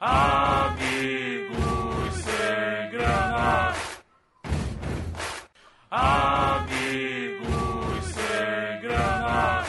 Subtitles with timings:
[0.00, 1.56] Amigos
[2.14, 3.72] sem grana.
[5.90, 7.44] Amigos
[8.12, 9.64] sem grana.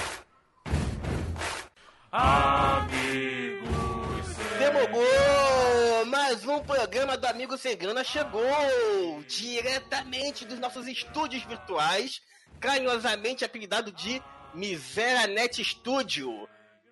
[2.12, 3.67] Amigos
[4.35, 6.06] sem Demogou!
[6.08, 8.42] Mais um programa do Amigo Sem Grana chegou!
[9.28, 12.21] Diretamente dos nossos estúdios virtuais,
[12.60, 14.21] carinhosamente apelidado de
[14.53, 16.48] Miseranet Studio.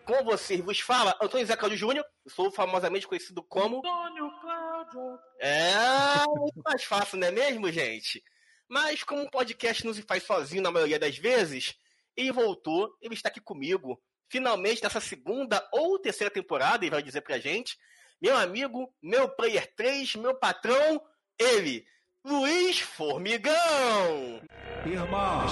[0.05, 3.77] Com vocês vos fala Antônio Zé Claudio Júnior, sou famosamente conhecido como.
[3.77, 5.19] Antônio Cláudio.
[5.39, 8.21] É muito mais fácil, não é mesmo, gente?
[8.67, 11.75] Mas como um podcast não se faz sozinho na maioria das vezes,
[12.17, 17.21] ele voltou, ele está aqui comigo, finalmente nessa segunda ou terceira temporada, ele vai dizer
[17.21, 17.77] pra gente,
[18.21, 21.01] meu amigo, meu player 3, meu patrão,
[21.39, 21.85] ele,
[22.25, 24.39] Luiz Formigão!
[24.85, 25.51] Irmãos,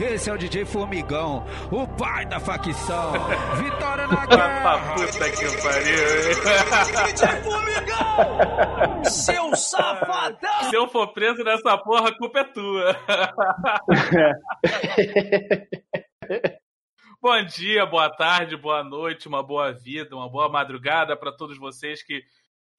[0.00, 3.12] esse é o DJ Formigão, o pai da facção.
[3.58, 4.94] Vitória na guerra!
[4.94, 5.96] puta que pariu.
[9.04, 10.70] Seu safadão!
[10.70, 12.96] Se eu for preso nessa porra, a culpa é tua.
[17.20, 22.00] Bom dia, boa tarde, boa noite, uma boa vida, uma boa madrugada para todos vocês
[22.00, 22.22] que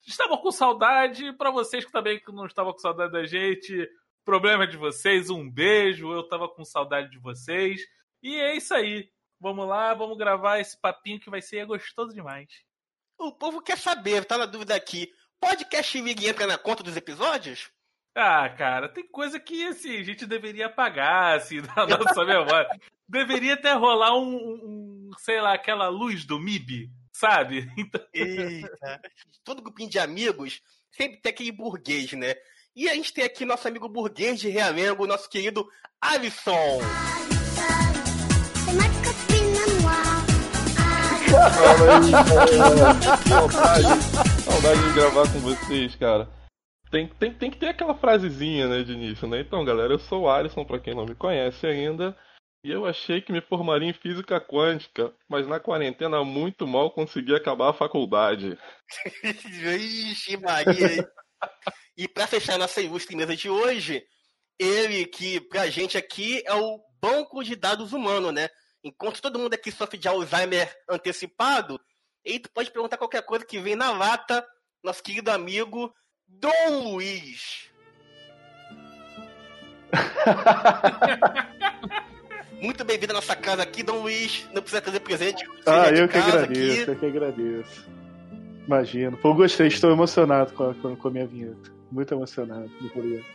[0.06, 3.88] estavam com saudade, para vocês que também não estavam com saudade da gente.
[4.24, 6.12] Problema de vocês, um beijo.
[6.12, 7.80] Eu tava com saudade de vocês.
[8.22, 9.08] E é isso aí.
[9.40, 12.48] Vamos lá, vamos gravar esse papinho que vai ser gostoso demais.
[13.18, 15.10] O povo quer saber, tá na dúvida aqui.
[15.40, 17.70] Podcast League entra na conta dos episódios?
[18.14, 22.68] Ah, cara, tem coisa que assim, a gente deveria apagar, assim, da nossa memória.
[23.08, 27.70] Deveria até rolar um- um, sei lá, aquela luz do MIB, sabe?
[27.78, 29.00] Então, Eita.
[29.44, 32.34] Todo grupinho de amigos sempre tem aquele burguês, né?
[32.74, 35.66] E a gente tem aqui nosso amigo burguês de Realengo, nosso querido
[36.00, 36.80] Alisson.
[44.44, 46.28] Saudade de gravar com vocês, cara.
[46.90, 49.40] Tem, tem, tem que ter aquela frasezinha, né, de início, né?
[49.40, 52.16] Então, galera, eu sou o Alisson, pra quem não me conhece ainda,
[52.64, 57.34] e eu achei que me formaria em física quântica, mas na quarentena muito mal consegui
[57.34, 58.58] acabar a faculdade.
[59.22, 61.06] Ixi, Maria.
[61.94, 64.02] e pra fechar nossa ilustre mesa de hoje,
[64.58, 68.48] ele que pra gente aqui é o banco de dados humano, né?
[68.82, 71.78] Enquanto todo mundo aqui sofre de Alzheimer antecipado,
[72.24, 74.42] ele pode perguntar qualquer coisa que vem na lata,
[74.82, 75.94] nosso querido amigo
[76.26, 77.70] Dom Luiz.
[82.64, 84.48] Muito bem-vindo à nossa casa aqui, Dom Luiz.
[84.54, 85.46] Não precisa trazer presente.
[85.66, 86.90] Ah, eu que agradeço, aqui.
[86.90, 87.86] eu que agradeço.
[88.66, 89.18] Imagino.
[89.18, 91.70] Pô, gostei, estou emocionado com a, com, a minha vinheta.
[91.92, 92.70] Muito emocionado.
[92.80, 93.26] Muito obrigado.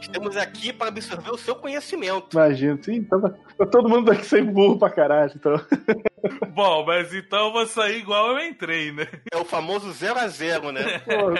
[0.00, 2.30] Estamos aqui para absorver o seu conhecimento.
[2.32, 2.82] Imagino.
[2.82, 5.54] Sim, tava, tá todo mundo aqui sem burro pra caralho, então.
[6.52, 9.06] Bom, mas então eu vou sair igual eu entrei, né?
[9.32, 10.98] É o famoso 0 a 0 né?
[10.98, 11.30] Pô,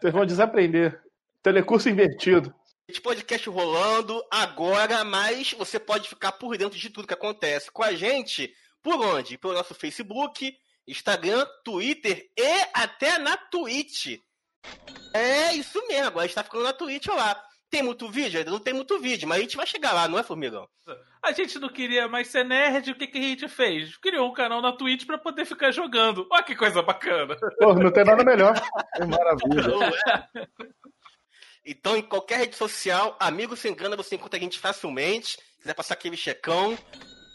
[0.00, 1.00] vocês vão desaprender.
[1.42, 2.54] Telecurso invertido.
[2.88, 7.82] Esse podcast rolando agora, mas você pode ficar por dentro de tudo que acontece com
[7.82, 8.50] a gente.
[8.82, 9.36] Por onde?
[9.36, 10.56] Pelo nosso Facebook,
[10.86, 14.18] Instagram, Twitter e até na Twitch.
[15.12, 17.38] É isso mesmo, agora a gente tá ficando na Twitch lá.
[17.70, 18.38] Tem muito vídeo?
[18.38, 20.66] Ainda não tem muito vídeo, mas a gente vai chegar lá, não é, Formigão?
[21.22, 23.98] A gente não queria mais ser nerd, o que, que a gente fez?
[23.98, 26.26] Criou um canal na Twitch pra poder ficar jogando.
[26.32, 27.36] Olha que coisa bacana.
[27.58, 28.54] Pô, não tem nada melhor.
[28.96, 29.92] Que maravilha.
[31.70, 35.32] Então, em qualquer rede social, amigo sem grana, você encontra a gente facilmente.
[35.32, 36.76] Se quiser passar aquele checão,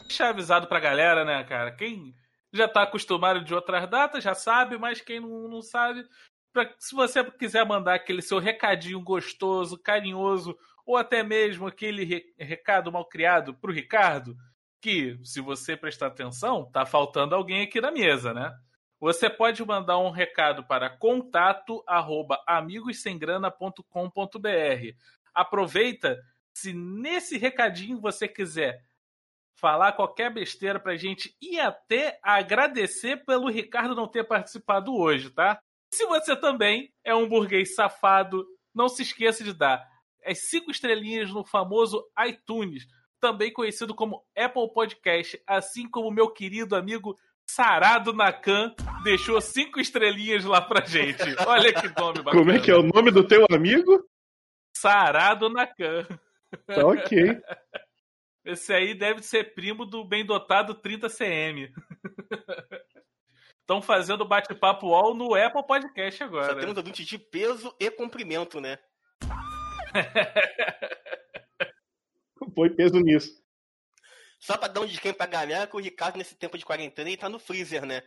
[0.06, 1.72] Deixar avisado pra galera, né, cara?
[1.72, 2.14] Quem
[2.52, 6.04] já tá acostumado de outras datas já sabe, mas quem não, não sabe,
[6.52, 10.56] pra, se você quiser mandar aquele seu recadinho gostoso, carinhoso,
[10.86, 14.36] ou até mesmo aquele re- recado mal criado pro Ricardo,
[14.80, 18.52] que, se você prestar atenção, tá faltando alguém aqui na mesa, né?
[19.04, 24.96] Você pode mandar um recado para contato arroba amigossemgrana.com.br.
[25.34, 26.18] Aproveita,
[26.56, 28.82] se nesse recadinho você quiser
[29.60, 35.60] falar qualquer besteira pra gente e até agradecer pelo Ricardo não ter participado hoje, tá?
[35.92, 38.42] Se você também é um burguês safado,
[38.74, 39.86] não se esqueça de dar
[40.24, 42.86] as cinco estrelinhas no famoso iTunes,
[43.20, 47.14] também conhecido como Apple Podcast, assim como meu querido amigo
[47.54, 48.74] Sarado Nakan
[49.04, 51.22] deixou cinco estrelinhas lá pra gente.
[51.46, 52.32] Olha que nome bacana.
[52.32, 54.04] Como é que é o nome do teu amigo?
[54.76, 56.04] Sarado Nakan.
[56.66, 57.16] Tá ok.
[58.44, 61.72] Esse aí deve ser primo do bem dotado 30CM.
[63.60, 66.58] Estão fazendo bate-papo all no Apple Podcast só agora.
[66.58, 68.80] temos ouvintes de peso e comprimento, né?
[72.52, 73.43] Põe peso nisso.
[74.44, 77.16] Só pra dar um descanso pra galera que o Ricardo, nesse tempo de quarentena, ele
[77.16, 78.02] tá no freezer, né?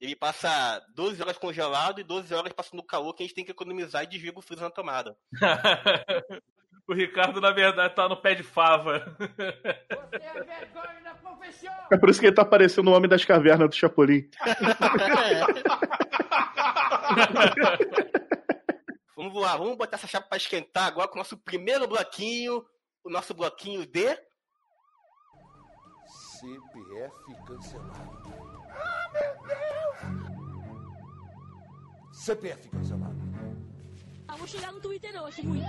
[0.00, 3.52] Ele passa 12 horas congelado e 12 horas passando calor que a gente tem que
[3.52, 5.16] economizar e desliga o freezer na tomada.
[6.88, 9.16] o Ricardo, na verdade, tá no pé de fava.
[11.88, 14.28] É por isso que ele tá parecendo o Homem das Cavernas do Chapolin.
[19.14, 22.66] vamos lá, vamos botar essa chapa pra esquentar agora com o nosso primeiro bloquinho,
[23.04, 24.18] o nosso bloquinho de
[26.40, 27.12] CPF
[27.46, 28.32] cancelado.
[28.70, 29.98] Ah, meu Deus!
[32.12, 33.20] CPF cancelado.
[34.26, 35.66] Ah, vou chegar no Twitter hoje, muito.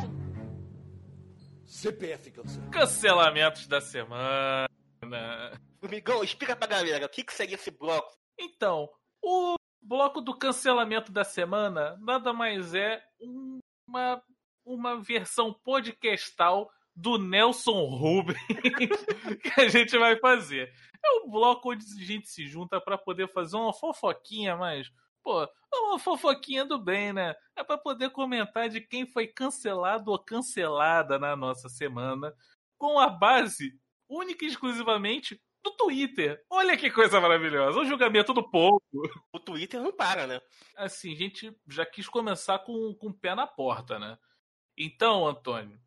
[1.65, 2.71] CPF cancelado.
[2.71, 4.65] Cancelamentos da semana.
[5.81, 8.17] Formigão, explica pra galera o que, que seria esse bloco.
[8.39, 8.89] Então,
[9.21, 14.23] o bloco do cancelamento da semana nada mais é uma,
[14.63, 18.37] uma versão podcastal do Nelson Rubens
[19.41, 20.71] que a gente vai fazer.
[21.03, 24.91] É um bloco onde a gente se junta para poder fazer uma fofoquinha, mas,
[25.23, 27.33] pô, uma fofoquinha do bem, né?
[27.55, 32.33] É para poder comentar de quem foi cancelado ou cancelada na nossa semana,
[32.77, 33.73] com a base
[34.07, 36.43] única e exclusivamente do Twitter.
[36.49, 37.79] Olha que coisa maravilhosa.
[37.79, 38.81] O julgamento do povo.
[39.31, 40.41] O Twitter não para, né?
[40.75, 44.17] Assim, a gente já quis começar com, com o pé na porta, né?
[44.77, 45.79] Então, Antônio,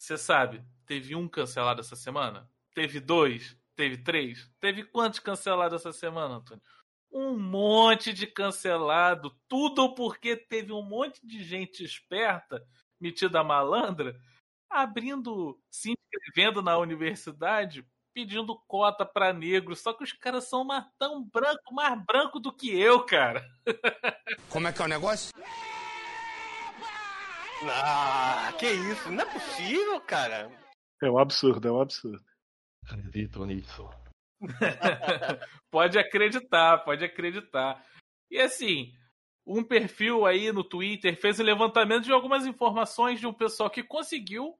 [0.00, 2.48] você sabe, teve um cancelado essa semana?
[2.74, 3.54] Teve dois?
[3.76, 4.50] Teve três?
[4.58, 6.62] Teve quantos cancelados essa semana, Antônio?
[7.12, 9.36] Um monte de cancelado.
[9.46, 12.66] Tudo porque teve um monte de gente esperta,
[12.98, 14.18] metida malandra,
[14.70, 20.84] abrindo, se inscrevendo na universidade pedindo cota para negros, só que os caras são mais,
[20.98, 23.46] tão branco, mais branco do que eu, cara.
[24.48, 25.30] Como é que é o negócio?
[27.62, 29.10] Ah, que isso?
[29.10, 30.50] Não é possível, cara.
[31.02, 32.24] É um absurdo, é um absurdo.
[32.84, 33.88] Acredito nisso.
[35.70, 37.84] pode acreditar, pode acreditar.
[38.30, 38.92] E assim,
[39.46, 43.68] um perfil aí no Twitter fez o um levantamento de algumas informações de um pessoal
[43.68, 44.58] que conseguiu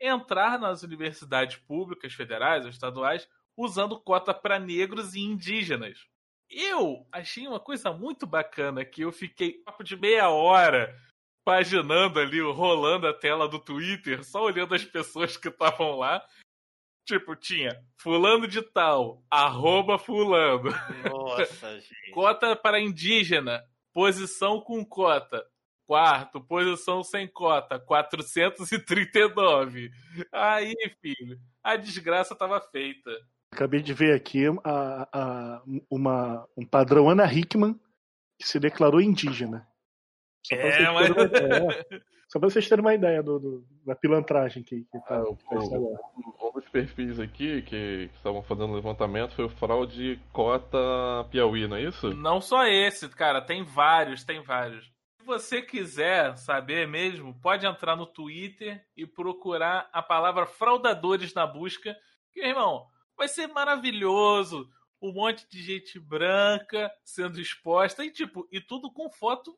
[0.00, 6.06] entrar nas universidades públicas, federais ou estaduais, usando cota para negros e indígenas.
[6.48, 10.94] Eu achei uma coisa muito bacana que eu fiquei papo de meia hora
[11.46, 16.20] paginando ali, rolando a tela do Twitter, só olhando as pessoas que estavam lá.
[17.06, 20.72] Tipo, tinha fulano de tal, arroba fulano.
[21.08, 21.46] Nossa,
[21.78, 22.10] gente.
[22.10, 23.62] Cota para indígena,
[23.94, 25.46] posição com cota.
[25.86, 29.92] Quarto, posição sem cota, 439.
[30.32, 33.08] Aí, filho, a desgraça estava feita.
[33.52, 37.78] Acabei de ver aqui a, a, uma, um padrão Ana Hickman
[38.36, 39.64] que se declarou indígena.
[40.48, 41.78] Só pra, É, vocês, mas- terem uma, é,
[42.28, 45.36] só pra vocês terem uma ideia do, do- da pilantragem que, que tá, Ah, o,
[45.36, 50.78] que tá um dos perfis aqui que, que estavam fazendo levantamento foi o fraude cota
[51.30, 52.12] Piauí, não é isso?
[52.14, 54.84] Não só esse, cara, tem vários, tem vários.
[55.18, 61.44] Se você quiser saber mesmo, pode entrar no Twitter e procurar a palavra fraudadores na
[61.46, 61.96] busca.
[62.32, 64.68] Que, irmão, vai ser maravilhoso.
[65.02, 69.54] Um monte de gente branca sendo exposta e, tipo, e tudo com foto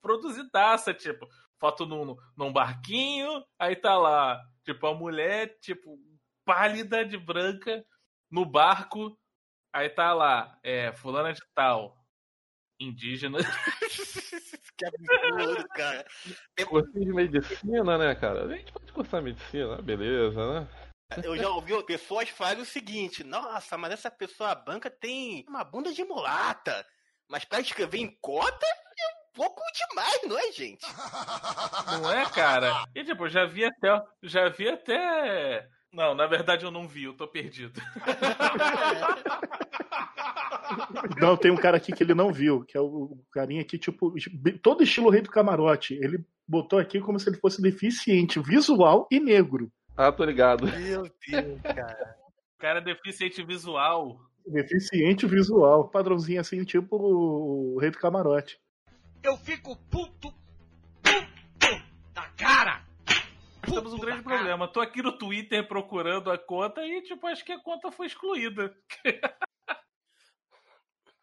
[0.00, 1.26] produzidaça, tipo,
[1.58, 5.98] foto num, num barquinho, aí tá lá, tipo, a mulher, tipo,
[6.44, 7.84] pálida de branca
[8.30, 9.18] no barco,
[9.72, 11.96] aí tá lá, é, fulana de tal,
[12.78, 13.38] indígena.
[14.80, 16.06] que absurdo, cara.
[16.66, 18.44] Cursinho de medicina, né, cara?
[18.46, 20.68] A gente pode cursar medicina, beleza, né?
[21.24, 25.92] Eu já ouvi pessoas falarem o seguinte: nossa, mas essa pessoa branca tem uma bunda
[25.92, 26.86] de mulata.
[27.28, 28.66] Mas pra escrever em cota
[29.34, 30.86] pouco demais, não é, gente?
[32.02, 32.84] Não é, cara?
[32.94, 34.02] E tipo, já vi até.
[34.22, 35.68] Já vi até.
[35.92, 37.80] Não, na verdade eu não vi, eu tô perdido.
[41.20, 43.76] Não, tem um cara aqui que ele não viu, que é o o carinha aqui,
[43.76, 44.14] tipo,
[44.62, 45.94] todo estilo rei do camarote.
[45.94, 49.70] Ele botou aqui como se ele fosse deficiente visual e negro.
[49.96, 50.66] Ah, tô ligado.
[50.66, 52.16] Meu Deus, cara.
[52.56, 54.20] O cara é deficiente visual.
[54.46, 55.88] Deficiente visual.
[55.88, 58.58] Padrãozinho assim, tipo o rei do camarote.
[59.22, 60.32] Eu fico puto,
[61.02, 61.82] puto
[62.14, 62.84] da cara.
[63.62, 64.66] Temos um grande problema.
[64.66, 68.74] Tô aqui no Twitter procurando a conta e, tipo, acho que a conta foi excluída.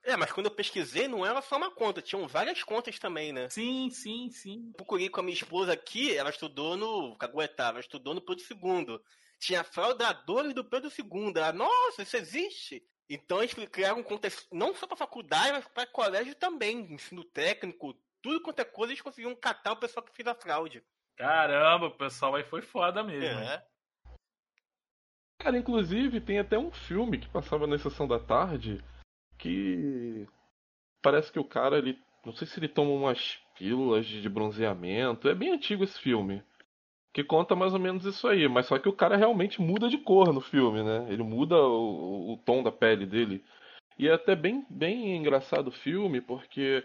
[0.03, 3.49] É, mas quando eu pesquisei, não era só uma conta, tinham várias contas também, né?
[3.49, 4.71] Sim, sim, sim.
[4.77, 7.17] Procurei com a minha esposa aqui, ela estudou no.
[7.17, 8.99] Caguetá, ela estudou no Pedro II.
[9.39, 11.33] Tinha fraudadores do Pedro II.
[11.35, 12.83] Ela, Nossa, isso existe!
[13.09, 18.41] Então eles criaram contas não só para faculdade, mas para colégio também, ensino técnico, tudo
[18.41, 20.83] quanto é coisa, eles conseguiram catar o pessoal que fez a fraude.
[21.15, 23.39] Caramba, o pessoal aí foi foda mesmo.
[23.39, 23.65] É.
[25.39, 28.83] Cara, inclusive tem até um filme que passava na sessão da tarde
[29.37, 30.27] que
[31.01, 31.97] parece que o cara, ele.
[32.25, 35.29] Não sei se ele toma umas pílulas de de bronzeamento.
[35.29, 36.43] É bem antigo esse filme.
[37.13, 38.47] Que conta mais ou menos isso aí.
[38.47, 41.07] Mas só que o cara realmente muda de cor no filme, né?
[41.09, 43.43] Ele muda o, o tom da pele dele.
[43.97, 46.83] E é até bem, bem engraçado o filme, porque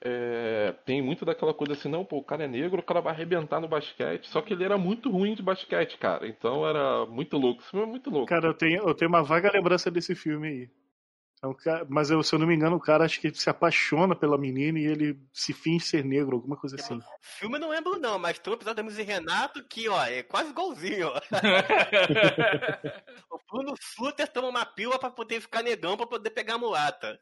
[0.00, 3.12] é, tem muito daquela coisa assim, não, pô, o cara é negro, o cara vai
[3.12, 4.28] arrebentar no basquete.
[4.28, 6.26] Só que ele era muito ruim de basquete, cara.
[6.26, 7.60] Então era muito louco.
[7.60, 8.26] Esse filme é muito louco.
[8.26, 10.70] Cara, eu tenho, eu tenho uma vaga lembrança desse filme aí.
[11.42, 13.48] É um cara- mas eu, se eu não me engano, o cara acho que se
[13.48, 17.00] apaixona pela menina e ele se finge ser negro, alguma coisa assim.
[17.20, 20.22] Filme eu não lembro não, mas tem um episódio da e Renato que, ó, é
[20.24, 21.20] quase igualzinho, ó.
[23.30, 27.20] o Bruno Suter toma uma pílula pra poder ficar negão, pra poder pegar a mulata.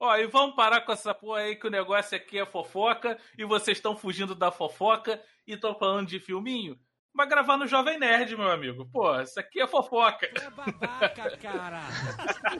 [0.00, 3.44] Ó, e vamos parar com essa porra aí que o negócio aqui é fofoca e
[3.44, 6.78] vocês estão fugindo da fofoca e estão falando de filminho?
[7.14, 8.90] Vai gravar no Jovem Nerd, meu amigo.
[8.90, 10.26] Pô, isso aqui é fofoca.
[10.34, 11.80] Tu é babaca, cara.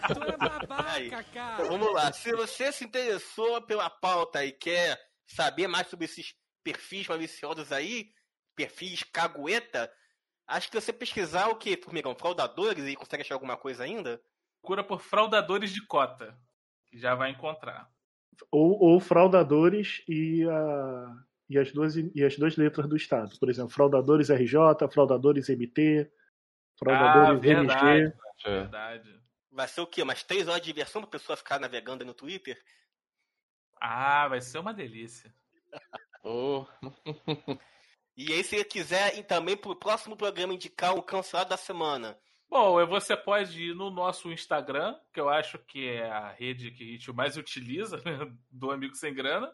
[0.06, 1.54] Tu é babaca, cara.
[1.54, 4.96] Então, vamos lá, se você se interessou pela pauta e quer
[5.26, 8.12] saber mais sobre esses perfis maliciosos aí,
[8.54, 9.92] perfis cagueta,
[10.46, 12.14] acho que você pesquisar o que, Formigão?
[12.14, 14.22] Fraudadores e consegue achar alguma coisa ainda?
[14.62, 16.38] Procura por fraudadores de cota,
[16.86, 17.90] que já vai encontrar.
[18.52, 21.16] Ou, ou fraudadores e, a,
[21.48, 23.38] e, as duas, e as duas letras do Estado.
[23.38, 28.00] Por exemplo, fraudadores RJ, fraudadores MT, Ah, fraudadores verdade.
[28.00, 28.14] MG.
[28.44, 29.20] Verdade.
[29.50, 30.02] Vai ser o quê?
[30.02, 32.60] Umas três horas de diversão pra pessoa ficar navegando aí no Twitter?
[33.80, 35.32] Ah, vai ser uma delícia.
[36.26, 36.64] Oh,
[38.16, 42.16] E aí, se você quiser ir também pro próximo programa indicar o cancelado da semana.
[42.48, 46.70] Bom, e você pode ir no nosso Instagram, que eu acho que é a rede
[46.70, 49.52] que a gente mais utiliza, né, do Amigo Sem Grana.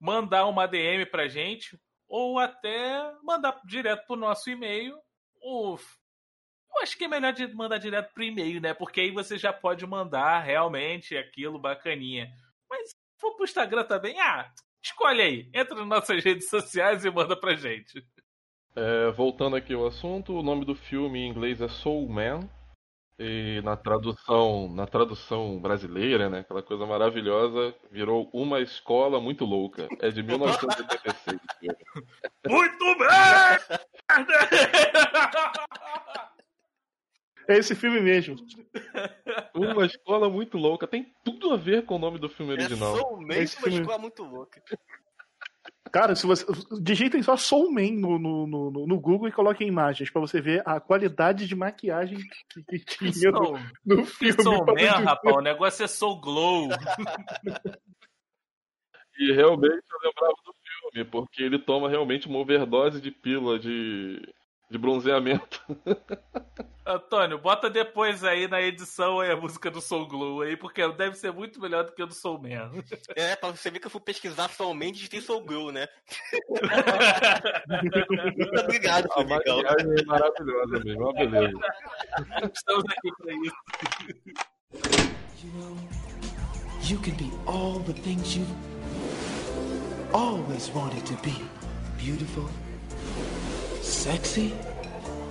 [0.00, 1.78] Mandar uma DM pra gente,
[2.08, 4.96] ou até mandar direto pro nosso e-mail.
[5.42, 5.76] O...
[5.76, 8.74] Eu acho que é melhor de mandar direto pro e-mail, né?
[8.74, 12.30] Porque aí você já pode mandar realmente aquilo bacaninha.
[12.68, 14.50] Mas se for pro Instagram também, ah,
[14.82, 15.50] escolhe aí.
[15.54, 18.04] Entra nas nossas redes sociais e manda pra gente.
[18.76, 22.48] É, voltando aqui ao assunto, o nome do filme em inglês é Soul Man.
[23.20, 29.88] E na tradução, na tradução brasileira, né, aquela coisa maravilhosa, virou Uma Escola Muito Louca.
[30.00, 31.40] É de 1986.
[32.46, 33.08] Muito bem!
[37.48, 38.36] É esse filme mesmo.
[39.54, 40.86] Uma Escola Muito Louca.
[40.86, 42.94] Tem tudo a ver com o nome do filme É original.
[42.96, 44.62] somente Esse uma filme- escola muito louca.
[45.90, 46.44] Cara, se você.
[46.80, 50.62] Digitem só Soul Man no, no, no, no Google e coloquem imagens pra você ver
[50.64, 52.18] a qualidade de maquiagem
[52.50, 54.42] que, que tinha no, no filme.
[54.42, 55.36] Soul Man, rapaz.
[55.36, 56.68] O negócio é Soul Glow.
[59.18, 64.22] E realmente eu lembrava do filme, porque ele toma realmente uma overdose de pílula de,
[64.70, 65.62] de bronzeamento.
[66.88, 71.16] Antônio, bota depois aí na edição aí a música do Soul Glow aí, porque deve
[71.16, 72.70] ser muito melhor do que a do Soul Man.
[73.14, 75.86] É, pra você ver que eu fui pesquisar somente de Soul Girl, né?
[78.36, 81.58] Muito obrigado, A maquiagem é maravilhosa mesmo, uma beleza.
[82.54, 83.56] Estamos aqui pra isso.
[85.44, 85.76] You know,
[86.82, 88.46] you can be all the things you
[90.14, 91.36] always wanted to be.
[91.98, 92.48] Beautiful,
[93.88, 94.54] sexy,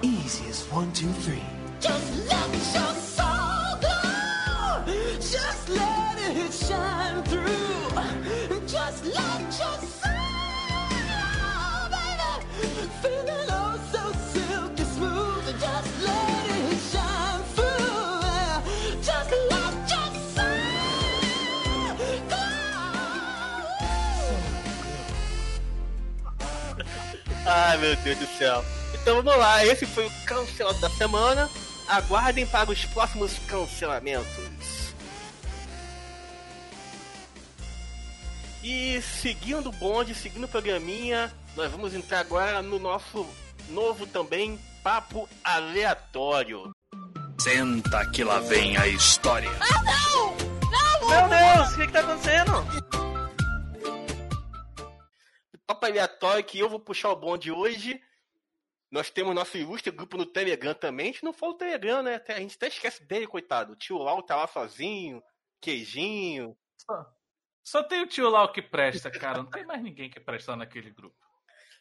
[0.02, 1.44] easy as one, two, three.
[1.80, 4.84] Just let your soul go.
[5.20, 8.37] Just let it shine through.
[27.78, 28.66] Ai, meu Deus do céu.
[28.94, 31.48] Então vamos lá, esse foi o cancelado da semana.
[31.88, 34.94] Aguardem para os próximos cancelamentos.
[38.64, 43.26] E seguindo o bonde, seguindo o programinha, nós vamos entrar agora no nosso
[43.70, 46.72] novo também papo aleatório.
[47.40, 49.52] Senta que lá vem a história.
[51.08, 52.97] Meu Deus, o que, que tá acontecendo?
[55.68, 58.02] Papo aleatório que eu vou puxar o bonde hoje.
[58.90, 61.10] Nós temos nosso ilustre grupo no Telegram também.
[61.10, 62.16] A gente não fala o Telegram, né?
[62.16, 63.74] Até- A gente até esquece dele, coitado.
[63.74, 65.22] O tio Lau tá lá sozinho,
[65.60, 66.58] queijinho.
[67.66, 69.40] Só tem o tio o que presta, cara.
[69.40, 71.18] Não tem mais ninguém que presta naquele grupo.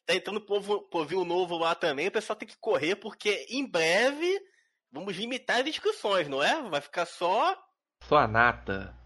[0.04, 2.08] Tá entrando povo, povinho novo lá também.
[2.08, 4.40] O pessoal tem que correr, porque em breve
[4.90, 6.60] vamos limitar as inscrições, não é?
[6.68, 7.56] Vai ficar só.
[8.02, 8.96] Só a nata.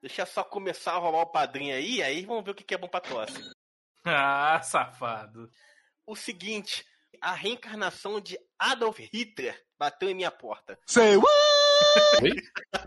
[0.00, 2.78] Deixa só começar a rolar o padrinho aí, aí vamos ver o que que é
[2.78, 3.40] bom pra tosse.
[4.04, 5.48] Ah, safado.
[6.06, 6.84] O seguinte,
[7.20, 10.78] a reencarnação de Adolf Hitler bateu em minha porta.
[10.86, 11.28] Say what?
[12.22, 12.32] Oi?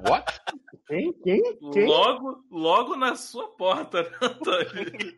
[0.09, 0.41] What?
[0.87, 1.13] Quem?
[1.23, 1.41] Quem?
[1.71, 1.85] Quem?
[1.85, 5.15] Logo, logo na sua porta, né, Antônio?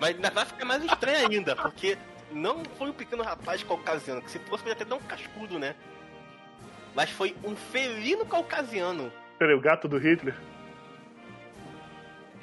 [0.00, 1.96] Mas ainda vai ficar mais estranho ainda, porque
[2.32, 5.76] não foi um pequeno rapaz caucasiano, que se fosse podia até dar um cascudo, né?
[6.94, 9.12] Mas foi um felino caucasiano.
[9.38, 10.34] Peraí, o gato do Hitler?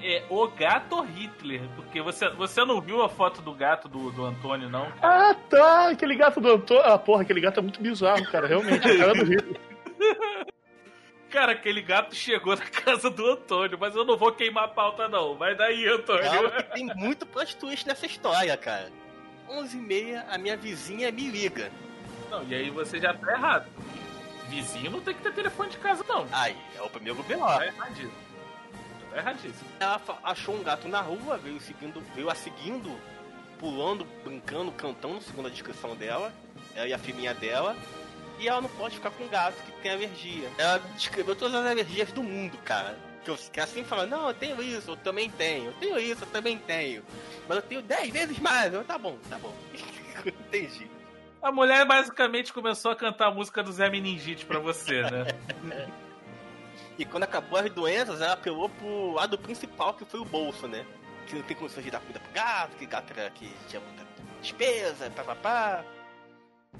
[0.01, 4.25] É o gato Hitler, porque você, você não viu a foto do gato do, do
[4.25, 4.91] Antônio, não?
[5.01, 5.89] Ah, tá.
[5.89, 6.83] Aquele gato do Antônio.
[6.83, 8.47] Ah, porra, aquele gato é muito bizarro, cara.
[8.47, 9.59] Realmente, a cara do Hitler.
[11.29, 15.09] Cara, aquele gato chegou na casa do Antônio, mas eu não vou queimar a pauta,
[15.09, 15.35] não.
[15.35, 16.49] Vai daí, Antônio.
[16.51, 18.89] Que tem muito plot twist nessa história, cara.
[19.49, 21.69] 11h30, a minha vizinha me liga.
[22.29, 23.67] Não, e aí você já tá errado.
[24.47, 26.25] Vizinho não tem que ter telefone de casa, não.
[26.31, 27.37] Aí, é o primeiro BO.
[27.39, 28.11] Tá erradíssimo.
[29.17, 29.69] Erradíssimo.
[29.79, 32.95] Ela achou um gato na rua, veio seguindo, veio a seguindo,
[33.57, 36.31] pulando, brincando, cantando, segundo a descrição dela.
[36.75, 37.75] Ela e a filhinha dela.
[38.39, 40.49] E ela não pode ficar com um gato que tem alergia.
[40.57, 42.97] Ela descreveu todas as alergias do mundo, cara.
[43.23, 45.65] Que, eu, que assim fala, não, eu tenho isso, eu também tenho.
[45.65, 47.03] Eu tenho isso, eu também tenho.
[47.47, 48.71] Mas eu tenho 10 vezes mais.
[48.71, 49.53] Eu, tá bom, tá bom.
[50.23, 50.87] Entendi.
[51.41, 55.25] A mulher basicamente começou a cantar a música do Zé Meningite pra você, né?
[56.97, 60.85] E quando acabou as doenças, ela apelou pro lado principal, que foi o bolso, né?
[61.27, 64.05] Que não tem condições de dar comida pro gato, que gato era que tinha muita
[64.41, 65.83] despesa, papapá.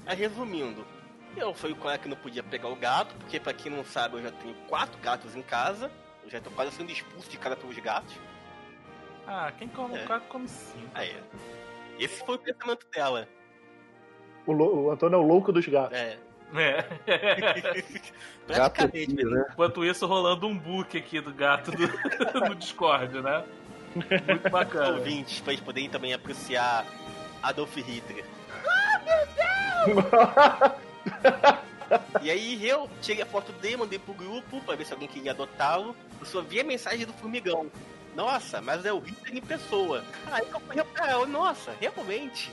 [0.06, 0.84] Aí resumindo,
[1.36, 4.16] eu fui com ela que não podia pegar o gato, porque pra quem não sabe,
[4.16, 5.90] eu já tenho quatro gatos em casa.
[6.24, 8.14] Eu já tô quase sendo expulso de casa pelos gatos.
[9.26, 10.04] Ah, quem come É.
[10.04, 10.88] o gato come sim.
[10.94, 11.16] Aí,
[11.98, 13.28] esse foi o pensamento dela.
[14.46, 15.96] O, o Antônio é o louco dos gatos.
[15.96, 16.18] É.
[16.54, 16.82] É.
[18.46, 19.44] Praticamente, né?
[19.52, 21.86] Enquanto isso, rolando um book aqui do gato do,
[22.48, 23.44] no Discord, né?
[23.94, 24.96] Muito bacana.
[24.96, 26.86] ouvintes, pra eles poderem também apreciar
[27.42, 28.24] Adolf Hitler.
[32.20, 35.30] E aí eu tirei a foto dele, mandei pro grupo pra ver se alguém queria
[35.30, 35.96] adotá-lo.
[36.20, 37.70] E só vi a mensagem do formigão.
[38.14, 40.04] Nossa, mas é o Hitler em pessoa.
[40.30, 42.50] Aí eu falei ela, nossa, realmente.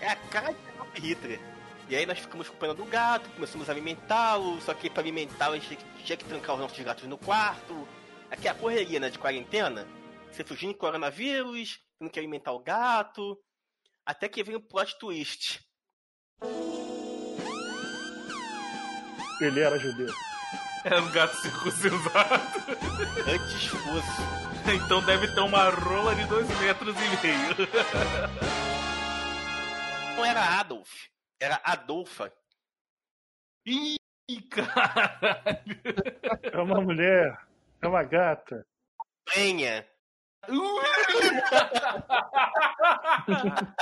[0.00, 1.40] É a cara de Adolf Hitler.
[1.88, 5.54] E aí nós ficamos com pena do gato, começamos a alimentá-lo, só que pra alimentá-lo
[5.54, 7.86] a gente tinha que- que trancar os nossos gatos no quarto.
[8.30, 9.86] Aqui é a correria, né, de quarentena.
[10.32, 13.38] Você fugindo de coronavírus, não quer alimentar o gato.
[14.04, 15.60] Até que vem o plot twist.
[19.40, 20.12] Ele era judeu.
[20.84, 22.42] Era um gato circuncisado.
[23.26, 24.74] Antes fosse.
[24.84, 27.68] Então deve ter uma rola de dois metros e meio.
[30.16, 30.90] Não era Adolf,
[31.40, 32.32] era Adolfa.
[33.66, 33.96] Ih,
[34.50, 35.80] caralho.
[36.42, 37.36] É uma mulher.
[37.82, 38.66] É uma gata.
[39.32, 39.86] Penha.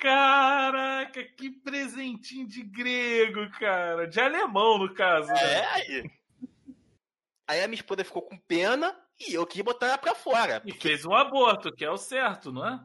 [0.00, 4.06] Caraca, que presentinho de grego, cara.
[4.06, 5.28] De alemão, no caso.
[5.28, 5.42] né?
[5.42, 6.10] É, aí.
[7.48, 10.62] Aí a minha esposa ficou com pena e eu quis botar ela pra fora.
[10.64, 12.78] E fez um aborto, que é o certo, não é?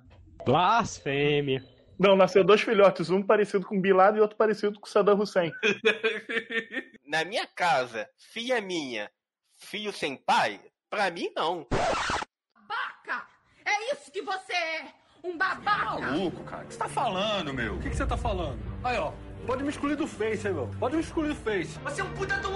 [0.45, 1.63] Blasfêmia.
[1.97, 5.51] Não, nasceu dois filhotes, um parecido com Bin Laden e outro parecido com Saddam Hussein.
[7.05, 9.09] Na minha casa, filha minha,
[9.57, 11.67] filho sem pai, pra mim não.
[11.69, 13.27] Babaca!
[13.65, 14.93] É isso que você é!
[15.23, 16.01] Um babaca!
[16.01, 16.63] Maluco, cara.
[16.63, 17.75] O que você tá falando, meu?
[17.75, 18.59] O que, que você tá falando?
[18.83, 19.13] Aí, ó.
[19.45, 20.69] Pode me excluir do Face, hein, meu?
[20.79, 21.77] Pode me excluir do Face.
[21.79, 22.55] Você é um puta de um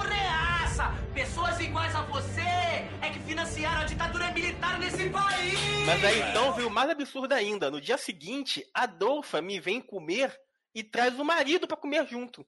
[0.77, 0.91] reaça!
[1.13, 5.59] Pessoas iguais a você é que financiaram a ditadura militar nesse país!
[5.85, 7.71] Mas aí então veio o mais absurdo ainda.
[7.71, 10.31] No dia seguinte, a Adolfa me vem comer
[10.75, 12.45] e traz o marido pra comer junto.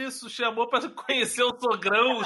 [0.00, 2.20] Isso, chamou pra conhecer o sogrão.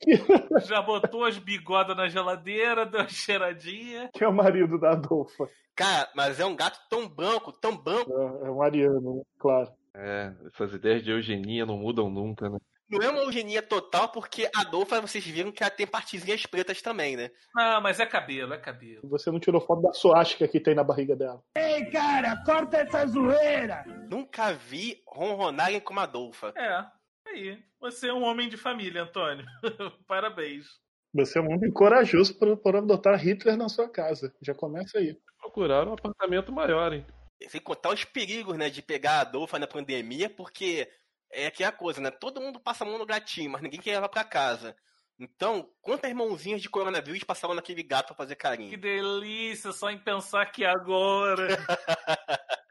[0.66, 4.10] Já botou as bigodas na geladeira, deu uma cheiradinha.
[4.12, 5.48] Que é o marido da Adolfa.
[5.76, 8.10] Cara, mas é um gato tão branco, tão branco.
[8.10, 9.22] É, é um ariano, né?
[9.38, 9.70] claro.
[9.94, 12.58] É, essas ideias de eugenia não mudam nunca, né?
[12.92, 16.82] Não é uma eugenia total, porque a Adolfa, vocês viram que ela tem partezinhas pretas
[16.82, 17.30] também, né?
[17.54, 19.00] Não, mas é cabelo, é cabelo.
[19.04, 21.42] Você não tirou foto da suástica que tem na barriga dela.
[21.56, 23.84] Ei, cara, corta essa zoeira!
[24.10, 26.52] Nunca vi ronronarem como a Adolfa.
[26.54, 26.84] É,
[27.30, 27.58] aí.
[27.80, 29.46] Você é um homem de família, Antônio.
[30.06, 30.66] Parabéns.
[31.14, 34.34] Você é um homem corajoso por, por adotar Hitler na sua casa.
[34.40, 35.16] Já começa aí.
[35.40, 37.06] Procuraram um apartamento maior, hein?
[37.48, 40.88] Sem contar os perigos, né, de pegar a Adolfa na pandemia, porque
[41.32, 42.10] é aquela coisa, né?
[42.10, 44.76] Todo mundo passa a mão no gatinho, mas ninguém quer levar pra casa.
[45.18, 48.78] Então, quantas mãozinhas de coronavírus passavam naquele gato pra fazer Que carinho?
[48.78, 51.46] delícia, só em pensar que agora.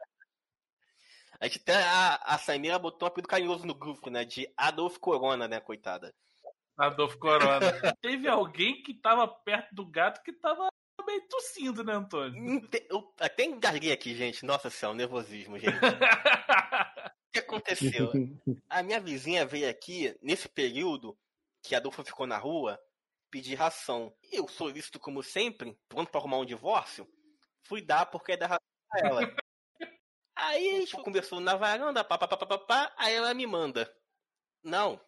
[1.40, 4.24] A gente até, a, a Saimira botou um apelido carinhoso no grupo, né?
[4.24, 6.14] De Adolf Corona, né, coitada.
[6.78, 7.60] Adolfo Corona.
[8.00, 10.68] Teve alguém que tava perto do gato que tava
[11.04, 12.62] meio tossindo, né, Antônio?
[12.88, 14.46] Eu até engasguei aqui, gente.
[14.46, 15.72] Nossa senhora, o nervosismo, gente.
[17.32, 18.12] O que aconteceu?
[18.70, 21.18] A minha vizinha veio aqui, nesse período
[21.64, 22.78] que a Adolfo ficou na rua,
[23.30, 24.14] pedir ração.
[24.30, 27.08] Eu, solícito como sempre, pronto pra arrumar um divórcio,
[27.64, 29.22] fui dar porque é da ração pra ela.
[30.36, 33.94] Aí a gente conversou na varanda, pá, pá, pá, pá, pá, aí ela me manda.
[34.64, 35.00] Não,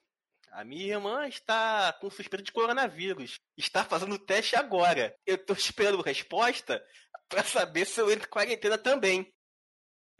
[0.51, 3.39] a minha irmã está com suspeita de coronavírus.
[3.57, 5.15] Está fazendo teste agora.
[5.25, 6.85] Eu tô esperando resposta
[7.27, 9.32] pra saber se eu entro em quarentena também.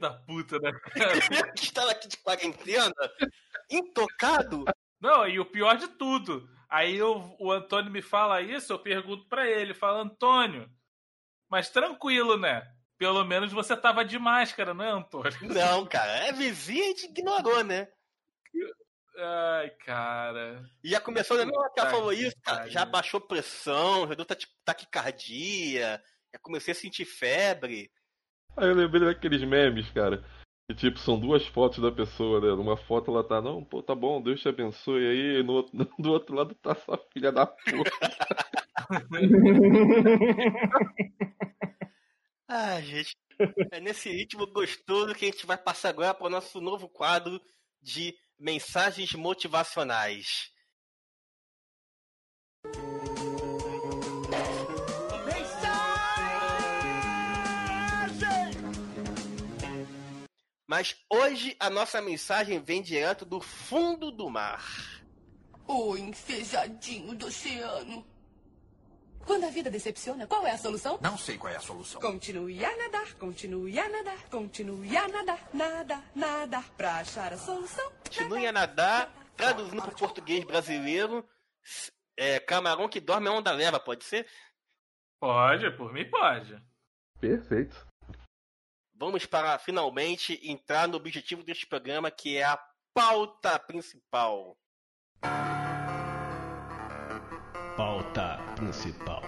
[0.04, 0.70] Da puta, né?
[1.32, 2.94] Eu que estava aqui de quarentena,
[3.72, 4.66] intocado.
[5.00, 6.46] Não, e o pior de tudo.
[6.70, 10.70] Aí o, o Antônio me fala isso, eu pergunto pra ele, falo, Antônio,
[11.50, 12.70] mas tranquilo, né?
[12.98, 15.32] Pelo menos você tava de máscara, não é, Antônio?
[15.42, 17.88] Não, cara, é vizinha, a gente ignorou, né?
[19.18, 20.66] Ai, cara.
[20.84, 21.46] E já começou, né?
[21.46, 24.26] Não, ela falou isso, cara, já baixou pressão, já deu
[24.66, 27.90] taquicardia, já comecei a sentir febre.
[28.56, 30.24] Aí eu lembrei daqueles memes, cara.
[30.70, 32.48] Que tipo, são duas fotos da pessoa, né?
[32.56, 35.06] Numa foto ela tá, não, pô, tá bom, Deus te abençoe.
[35.06, 37.92] Aí no outro, do outro lado tá sua filha da puta.
[42.56, 43.18] Ah, gente.
[43.72, 47.42] É nesse ritmo gostoso que a gente vai passar agora para o nosso novo quadro
[47.82, 50.52] de mensagens motivacionais.
[60.74, 64.66] Mas hoje a nossa mensagem vem direto do fundo do mar.
[65.68, 68.04] O enfejadinho do oceano.
[69.24, 70.98] Quando a vida decepciona, qual é a solução?
[71.00, 72.02] Não sei qual é a solução.
[72.02, 77.92] Continue a nadar, continue a nadar, continue a nadar, nadar, nadar, pra achar a solução.
[78.04, 81.24] Continue a nadar, traduzindo para o português brasileiro,
[82.18, 84.28] é, camarão que dorme a onda leva, pode ser?
[85.20, 86.60] Pode, por mim pode.
[87.20, 87.93] Perfeito.
[88.96, 92.60] Vamos para finalmente entrar no objetivo deste programa, que é a
[92.94, 94.56] pauta principal.
[97.76, 99.24] Pauta principal.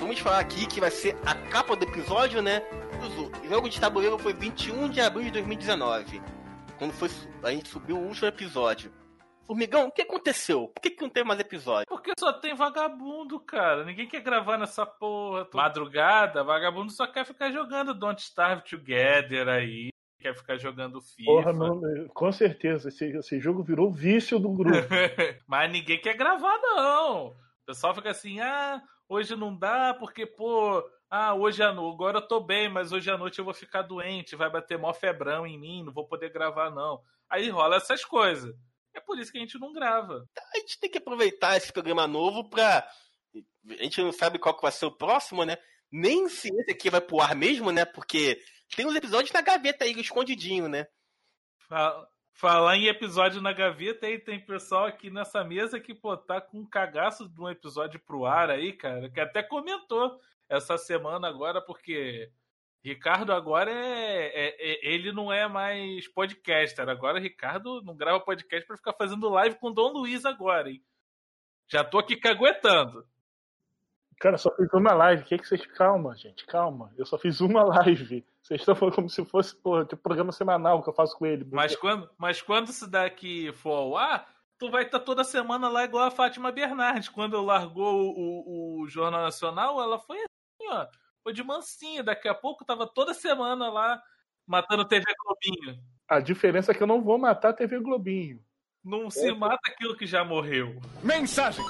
[0.00, 2.62] Vamos falar aqui que vai ser a capa do episódio, né?
[3.44, 6.22] O jogo de tabuleiro foi 21 de abril de 2019.
[6.78, 7.10] Quando foi,
[7.42, 8.90] a gente subiu o último episódio.
[9.48, 10.68] Formigão, o que aconteceu?
[10.68, 11.86] Por que, que não teve mais episódio?
[11.88, 13.82] Porque só tem vagabundo, cara.
[13.82, 15.48] Ninguém quer gravar nessa porra.
[15.54, 19.88] Madrugada, vagabundo só quer ficar jogando Don't Starve Together aí.
[20.20, 21.24] Quer ficar jogando FIFA.
[21.24, 21.80] Porra, não,
[22.12, 22.90] com certeza.
[22.90, 24.76] Esse, esse jogo virou vício do grupo.
[25.48, 27.28] Mas ninguém quer gravar, não.
[27.28, 27.34] O
[27.64, 32.28] pessoal fica assim, ah, hoje não dá porque, pô, ah, hoje à noite, agora eu
[32.28, 35.58] tô bem, mas hoje à noite eu vou ficar doente, vai bater mó febrão em
[35.58, 37.00] mim, não vou poder gravar, não.
[37.30, 38.54] Aí rola essas coisas.
[38.98, 40.24] É por isso que a gente não grava.
[40.54, 42.84] A gente tem que aproveitar esse programa novo pra.
[43.70, 45.56] A gente não sabe qual que vai ser o próximo, né?
[45.90, 47.84] Nem se esse aqui vai pro ar mesmo, né?
[47.84, 48.40] Porque
[48.74, 50.86] tem uns episódios na gaveta aí, escondidinho, né?
[51.68, 56.40] Fa- Falar em episódio na gaveta, aí tem pessoal aqui nessa mesa que, pô, tá
[56.40, 61.26] com um cagaço de um episódio pro ar aí, cara, que até comentou essa semana
[61.26, 62.30] agora, porque
[62.84, 66.88] Ricardo agora é, é- é- ele não é mais podcaster.
[66.88, 70.82] Agora Ricardo não grava podcast pra ficar fazendo live com o Dom Luiz agora, hein?
[71.70, 73.04] Já tô aqui caguetando.
[74.20, 75.24] Cara, só fiz uma live.
[75.24, 75.64] Que que vocês.
[75.66, 76.92] Calma, gente, calma.
[76.96, 78.24] Eu só fiz uma live.
[78.42, 81.46] Vocês estão falando como se fosse, pô, tipo programa semanal que eu faço com ele.
[81.52, 85.84] Mas quando, mas quando isso daqui for ao ar, tu vai estar toda semana lá
[85.84, 87.08] igual a Fátima Bernardes.
[87.08, 90.86] Quando largou o, o- o Jornal Nacional, ela foi assim, ó.
[91.28, 92.02] Foi de mansinho.
[92.02, 94.02] Daqui a pouco tava toda semana lá
[94.46, 95.78] matando TV Globinho.
[96.08, 98.40] A diferença é que eu não vou matar a TV Globinho.
[98.82, 100.80] Não se mata aquilo que já morreu.
[101.02, 101.62] Mensagem!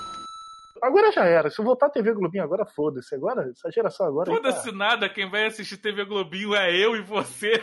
[0.80, 1.50] Agora já era.
[1.50, 3.12] Se eu voltar a TV Globinho agora, foda-se.
[3.12, 4.30] Agora, essa geração agora.
[4.30, 7.54] aí tá- Foda-se nada, quem vai assistir TV Globinho é eu e você.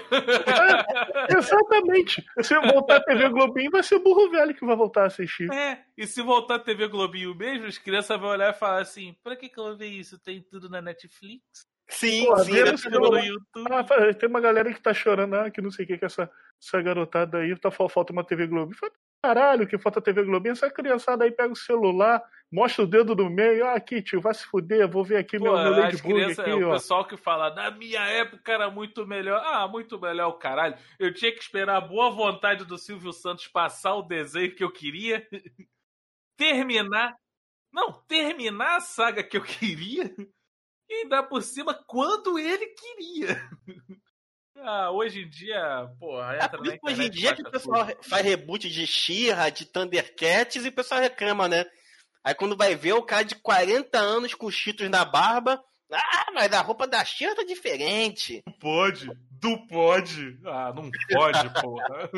[1.30, 2.26] Exatamente.
[2.42, 5.08] Se eu voltar a TV Globinho, vai ser o burro velho que vai voltar a
[5.08, 5.50] assistir.
[5.50, 9.16] É, e se voltar a TV Globinho mesmo, as crianças vão olhar e falar assim:
[9.24, 10.20] pra que, que eu vou ver isso?
[10.20, 11.44] Tem tudo na Netflix?
[11.88, 13.24] Sim, Porra, sim, no celular.
[13.26, 13.68] YouTube.
[13.72, 16.30] Ah, tem uma galera que tá chorando, ah, que não sei o que, que essa,
[16.62, 18.48] essa garotada aí, tá, fal- falta uma TV.
[18.48, 18.92] Fala,
[19.24, 20.54] Caralho, que falta TV Globinho.
[20.54, 22.22] Essa criançada aí pega o celular,
[22.52, 23.66] mostra o dedo no meio.
[23.66, 26.56] Ah, aqui, tio, vai se fuder, vou ver aqui Pô, meu, meu Ladybug aqui, é
[26.56, 26.74] o ó.
[26.74, 29.42] pessoal que fala, na minha época era muito melhor.
[29.44, 30.76] Ah, muito melhor o caralho.
[31.00, 34.72] Eu tinha que esperar a boa vontade do Silvio Santos passar o desenho que eu
[34.72, 35.28] queria,
[36.38, 37.16] terminar.
[37.72, 40.14] Não, terminar a saga que eu queria
[40.90, 43.50] e ainda por cima quando ele queria.
[44.58, 47.42] Ah, hoje em dia, porra, É entra por na isso que hoje em dia que
[47.42, 48.04] o pessoal tudo.
[48.04, 51.66] faz reboot de She-Ra, de Thundercats e o pessoal reclama, né?
[52.24, 56.32] Aí quando vai ver o cara de 40 anos com os cheetos na barba, Ah,
[56.34, 58.42] mas a roupa da Xia tá diferente.
[58.60, 59.08] Pode,
[59.46, 60.40] do pode.
[60.44, 62.10] Ah, não pode, porra.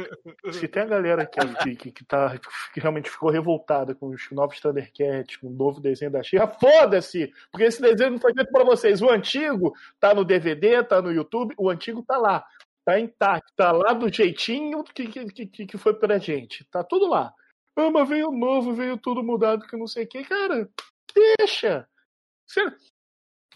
[0.54, 2.40] Se tem a galera que, que, que tá,
[2.74, 7.34] que realmente ficou revoltada com os novos Thundercats, com o novo desenho da Xirra, foda-se!
[7.52, 9.02] Porque esse desenho não foi feito pra vocês.
[9.02, 12.46] O antigo tá no DVD, tá no YouTube, o antigo tá lá.
[12.86, 16.64] Tá intacto, tá lá do jeitinho que, que, que, que foi pra gente.
[16.72, 17.34] Tá tudo lá.
[17.76, 20.24] Ah, mas veio novo, veio tudo mudado, que não sei o que.
[20.24, 20.70] Cara,
[21.38, 21.86] deixa!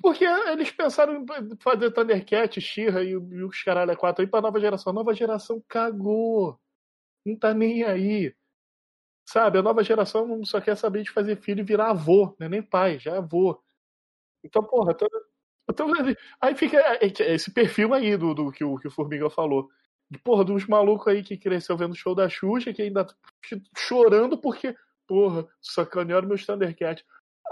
[0.01, 1.25] Porque eles pensaram em
[1.59, 4.91] fazer Thundercat, She-Ra e, o- os caralho a quatro aí pra nova geração.
[4.91, 6.59] A nova geração cagou.
[7.25, 8.35] Não tá nem aí.
[9.25, 12.49] Sabe, a nova geração só quer saber de fazer filho e virar avô, não é
[12.49, 13.61] nem pai, já é avô.
[14.43, 15.09] Então, porra, tô-
[15.69, 15.87] então,
[16.41, 19.69] aí fica esse perfil aí do, do que, o, que o Formiga falou.
[20.09, 23.07] De, Porra, dos malucos aí que cresceu vendo o show da Xuxa, que ainda
[23.77, 24.75] chorando porque,
[25.07, 27.03] porra, sacanearam meus Thundercat.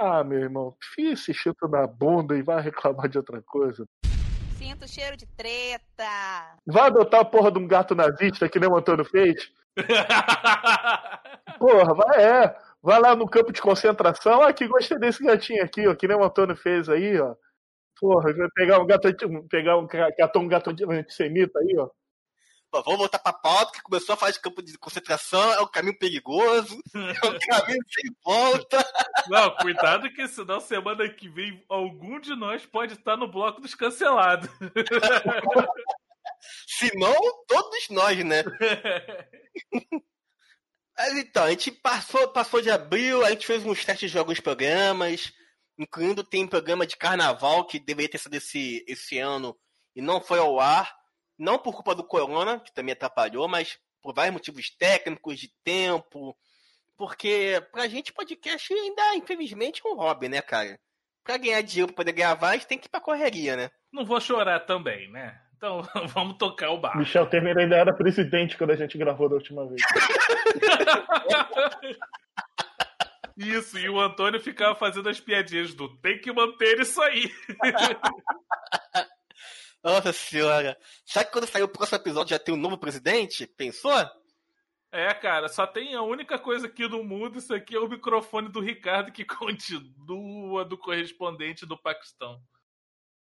[0.02, 3.86] Ah, meu irmão, fia esse chito na bunda e vai reclamar de outra coisa.
[4.58, 6.58] Sinto cheiro de treta.
[6.66, 9.52] Vai adotar a porra de um gato nazista que nem o Antônio fez?
[11.60, 12.56] Porra, vai é.
[12.82, 14.42] Vai lá no campo de concentração.
[14.42, 17.36] Ah, que gostei desse gatinho aqui, ó, que nem o Antônio fez aí, ó.
[18.00, 19.10] Porra, vai pegar um gato,
[19.50, 21.90] pegar um gato, um gato antissemita aí, ó.
[22.72, 25.98] Vamos voltar pra pauta, que começou a falar de campo de concentração, é um caminho
[25.98, 28.86] perigoso, é um caminho sem volta.
[29.28, 33.74] Não, cuidado que senão semana que vem algum de nós pode estar no bloco dos
[33.74, 34.50] cancelados.
[36.68, 37.16] Se não,
[37.48, 38.44] todos nós, né?
[40.98, 44.40] Mas então, a gente passou, passou de abril, a gente fez uns testes de alguns
[44.40, 45.34] programas,
[45.78, 49.58] incluindo tem programa de carnaval que deveria ter sido esse, esse ano
[49.96, 50.99] e não foi ao ar,
[51.40, 56.38] não por culpa do corona, que também atrapalhou, mas por vários motivos técnicos, de tempo,
[56.98, 60.78] porque pra gente podcast ainda, infelizmente, é um hobby, né, cara?
[61.24, 63.72] Pra ganhar dinheiro, pra poder gravar, a gente tem que ir pra correria, né?
[63.92, 65.40] Não vou chorar também, né?
[65.56, 65.82] Então
[66.14, 66.98] vamos tocar o bar.
[66.98, 69.82] Michel Temer ainda era presidente quando a gente gravou da última vez.
[73.38, 77.32] Isso, e o Antônio ficava fazendo as piadinhas do tem que manter isso aí.
[79.84, 80.78] Nossa senhora.
[81.06, 83.48] Será que quando sair o próximo episódio já tem um novo presidente?
[83.48, 83.94] Pensou?
[84.92, 88.50] É, cara, só tem a única coisa aqui no mundo, isso aqui é o microfone
[88.50, 92.42] do Ricardo que continua do correspondente do Paquistão.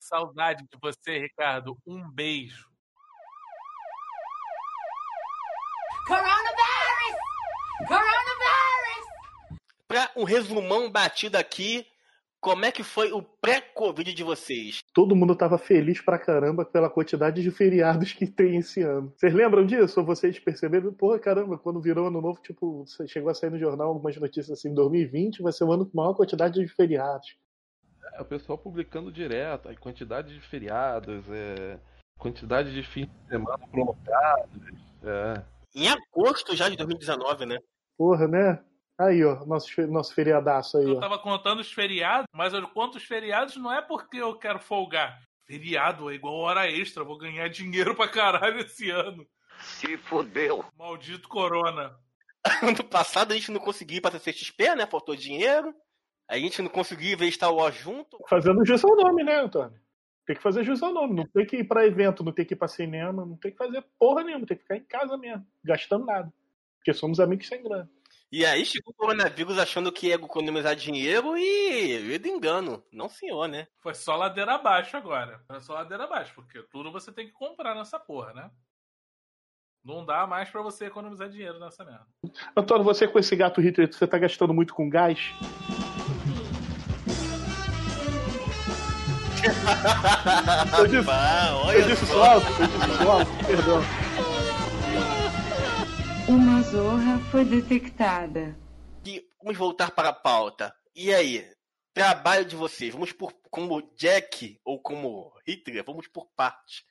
[0.01, 1.79] Saudade de você, Ricardo.
[1.87, 2.69] Um beijo.
[6.09, 7.17] Coronavirus!
[7.87, 9.59] Coronavirus!
[9.87, 11.87] Pra um resumão batido aqui,
[12.43, 14.81] como é que foi o pré-Covid de vocês?
[14.93, 19.15] Todo mundo tava feliz pra caramba pela quantidade de feriados que tem esse ano.
[19.17, 20.01] Vocês lembram disso?
[20.01, 20.93] Ou vocês perceberam?
[20.93, 24.75] Porra, caramba, quando virou ano novo, tipo, chegou a sair no jornal algumas notícias assim,
[24.75, 27.37] 2020 vai ser o ano com maior quantidade de feriados.
[28.13, 31.79] É, o pessoal publicando direto, a quantidade de feriados, é,
[32.19, 34.61] quantidade de fins de semana prolongados.
[35.05, 35.45] É.
[35.77, 37.59] Em agosto já de 2019, né?
[37.97, 38.61] Porra, né?
[39.07, 41.01] Aí, ó, nosso, nosso feriadaço aí, Eu ó.
[41.01, 45.19] tava contando os feriados, mas eu conto os feriados não é porque eu quero folgar.
[45.45, 49.27] Feriado é igual hora extra, vou ganhar dinheiro pra caralho esse ano.
[49.61, 50.65] Se fodeu.
[50.79, 51.95] Maldito corona.
[52.63, 54.85] Ano passado a gente não conseguiu ir pra CXP, né?
[54.85, 55.73] Faltou dinheiro.
[56.29, 58.19] A gente não conseguiu ver Star Wars junto.
[58.29, 59.79] Fazendo jus ao nome, né, Antônio?
[60.27, 61.15] Tem que fazer jus ao nome.
[61.15, 63.57] Não tem que ir pra evento, não tem que ir pra cinema, não tem que
[63.59, 64.45] fazer porra nenhuma.
[64.45, 66.33] Tem que ficar em casa mesmo, gastando nada.
[66.79, 67.89] Porque somos amigos sem grana.
[68.33, 72.83] E aí chegou o coronavírus achando que ia economizar dinheiro e eu de engano.
[72.91, 73.67] Não senhor, né?
[73.79, 75.43] Foi só ladeira abaixo agora.
[75.47, 78.51] Foi só ladeira abaixo, porque tudo você tem que comprar nessa porra, né?
[79.85, 82.07] Não dá mais pra você economizar dinheiro nessa merda.
[82.57, 85.19] Antônio, você com esse gato Hitler, você tá gastando muito com gás?
[90.79, 91.11] Eu disse,
[91.75, 94.02] eu disse isso alto, eu disse alto, perdão.
[96.29, 98.57] Uma zorra foi detectada.
[99.05, 100.73] E vamos voltar para a pauta.
[100.95, 101.45] E aí?
[101.93, 102.93] Trabalho de vocês.
[102.93, 106.85] Vamos por como Jack ou como Hitler, vamos por parte.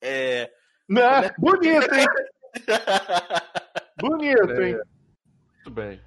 [0.00, 0.52] É...
[0.88, 1.02] Né?
[1.38, 2.06] Bonito, hein?
[3.98, 4.78] Bonito, hein?
[5.54, 6.00] Muito bem.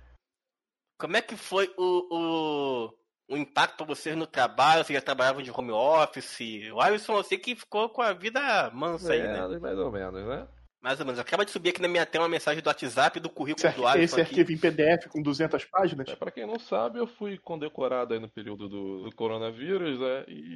[0.97, 2.93] Como é que foi o, o,
[3.29, 4.83] o impacto para vocês no trabalho?
[4.83, 6.69] Vocês já trabalhavam de home office?
[6.71, 9.39] O Alisson, eu sei que ficou com a vida mansa aí, né?
[9.39, 10.47] É, mais ou menos, né?
[10.81, 11.19] Mais ou menos.
[11.19, 13.85] Acaba de subir aqui na minha tela uma mensagem do WhatsApp do currículo Esse, do
[13.85, 14.41] Alisson esse aqui.
[14.41, 16.09] arquivo em PDF com 200 páginas?
[16.09, 20.25] É, pra quem não sabe, eu fui condecorado aí no período do, do coronavírus, né?
[20.27, 20.55] E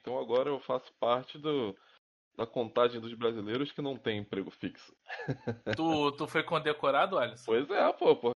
[0.00, 1.74] então agora eu faço parte do,
[2.36, 4.92] da contagem dos brasileiros que não tem emprego fixo.
[5.74, 7.44] Tu, tu foi condecorado, Alisson?
[7.46, 8.33] Pois é, pô, pô.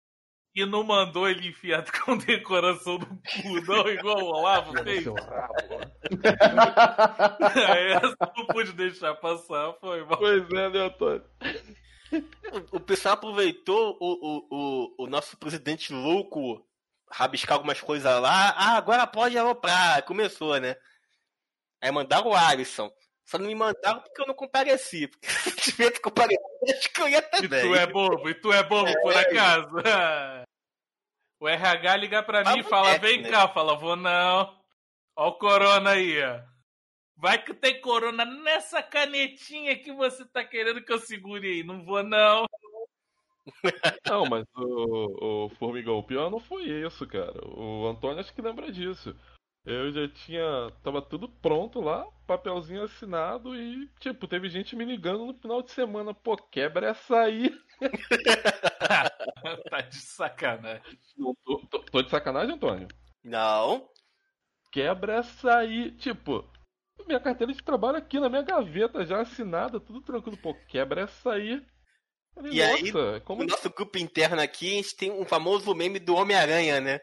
[0.58, 5.06] E não mandou ele enfiar com decoração no cu, não, igual o Olavo fez?
[5.06, 5.14] Ó.
[8.02, 10.18] Essa não pude deixar passar, foi mal.
[10.18, 11.24] Pois é, né, Antônio?
[12.72, 16.64] O, pessoal aproveitou o, o, o, o nosso presidente louco
[17.10, 18.54] rabiscar algumas coisas lá.
[18.56, 20.02] Ah, agora pode aloprar.
[20.04, 20.76] Começou, né?
[21.80, 22.90] Aí mandaram o Alisson.
[23.24, 25.06] Só não me mandaram porque eu não compareci.
[25.06, 26.42] Porque se tivesse comparecido,
[26.76, 27.62] acho que eu ia E também.
[27.68, 29.18] tu é bobo, e tu é bobo por É.
[29.20, 30.47] acaso.
[31.40, 33.30] O RH liga pra mim e Papo fala: reto, vem né?
[33.30, 34.56] cá, fala, vou não.
[35.16, 36.40] Ó o corona aí, ó.
[37.16, 41.64] Vai que tem corona nessa canetinha que você tá querendo que eu segure aí.
[41.64, 42.46] Não vou, não.
[44.06, 47.40] Não, mas o, o Formigão, o pior não foi isso, cara.
[47.48, 49.16] O Antônio acho que lembra disso.
[49.68, 50.70] Eu já tinha.
[50.82, 55.70] Tava tudo pronto lá, papelzinho assinado e, tipo, teve gente me ligando no final de
[55.70, 56.14] semana.
[56.14, 57.50] Pô, quebra essa aí.
[59.70, 60.82] tá de sacanagem.
[61.16, 62.88] Não tô, tô- tô de sacanagem, Antônio?
[63.22, 63.88] Não.
[64.72, 65.90] Quebra essa aí.
[65.92, 66.44] Tipo,
[67.06, 70.36] minha carteira de trabalho aqui na minha gaveta, já assinada, tudo tranquilo.
[70.36, 71.62] Pô, quebra essa aí.
[72.34, 75.74] Falei, E aí, "Nossa, como no nosso grupo interno aqui, a gente tem um famoso
[75.74, 77.00] meme do Homem-Aranha, né?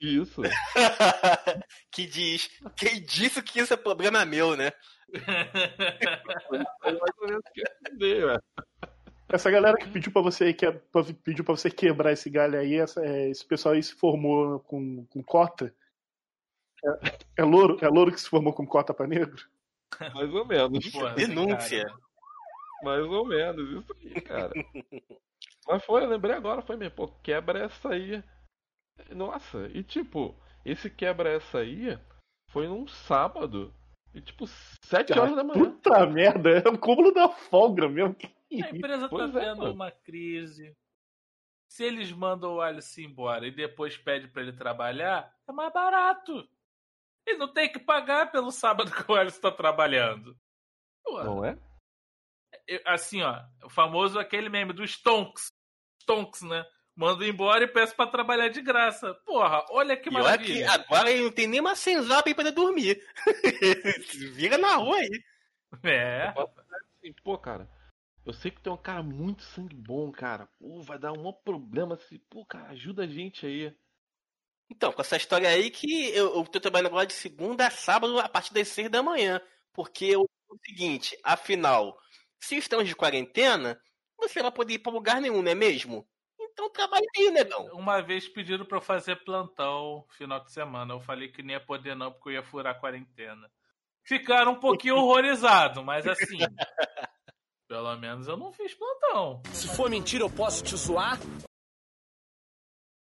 [0.00, 0.42] Isso?
[1.90, 4.72] que diz: Quem disse que isso é problema meu, né?
[8.00, 8.38] É.
[9.28, 12.76] Essa galera que pediu pra você que pra- pediu pra você quebrar esse galho aí,
[12.76, 15.74] essa- é, esse pessoal aí se formou com, com cota.
[16.84, 19.36] É, é louro, é louro que se formou com cota pra negro?
[20.14, 20.88] Mais ou menos.
[20.90, 21.84] Porra, Denúncia.
[21.84, 21.98] cara.
[22.84, 24.52] Mais ou menos, isso aí, cara.
[25.66, 28.22] Mas foi, eu lembrei agora, foi mesmo, pô, quebra essa aí.
[29.10, 31.98] Nossa, e tipo, esse quebra essa aí
[32.50, 33.72] foi num sábado.
[34.14, 35.62] E tipo, sete horas da manhã.
[35.70, 38.14] Puta merda, é o cúmulo da folga mesmo.
[38.14, 39.74] Que A empresa Pois tá é, tendo mano.
[39.74, 40.74] uma crise.
[41.68, 46.48] Se eles mandam o Alice embora e depois pedem pra ele trabalhar, é mais barato.
[47.26, 50.36] Ele não tem que pagar pelo sábado que o Alice tá trabalhando.
[51.04, 51.58] Pô, Não é?
[52.86, 55.48] assim, ó, o famoso aquele meme do Stonks.
[56.02, 56.64] Stonks, né?
[56.96, 59.12] Manda embora e peço pra trabalhar de graça.
[59.26, 60.70] Porra, olha que E olha que maravilha.
[60.72, 63.02] agora ele não tem nem uma senzala pra ir poder dormir.
[64.06, 65.22] Se Vira na rua aí.
[65.82, 66.28] É.
[66.28, 67.68] Assim, pô, cara,
[68.24, 70.48] eu sei que tem um cara muito sangue bom, cara.
[70.58, 72.18] Pô, vai dar um maior problema se.
[72.30, 73.76] Pô, cara, ajuda a gente aí.
[74.70, 78.18] Então, com essa história aí que eu, eu tô trabalhando agora de segunda a sábado
[78.18, 79.40] a partir das seis da manhã.
[79.72, 81.96] Porque o, o seguinte, afinal,
[82.40, 83.78] se estamos de quarentena,
[84.18, 86.08] você não vai poder ir pra lugar nenhum, não é mesmo?
[86.56, 87.66] Então trabalha aí, negão.
[87.74, 90.94] Uma vez pediram pra eu fazer plantão final de semana.
[90.94, 93.50] Eu falei que nem ia poder não, porque eu ia furar a quarentena.
[94.02, 96.38] Ficaram um pouquinho horrorizados, mas assim.
[97.68, 99.42] pelo menos eu não fiz plantão.
[99.52, 101.18] Se for mentira, eu posso te zoar?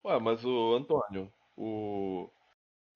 [0.05, 2.31] Ué, mas o Antônio, o.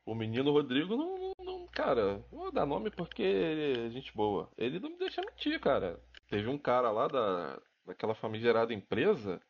[0.06, 4.50] O menino Rodrigo não, não, não- Cara, vou dar nome porque ele é gente boa.
[4.58, 5.98] Ele não me deixa mentir, cara.
[6.28, 9.40] Teve um cara lá da, daquela famigerada empresa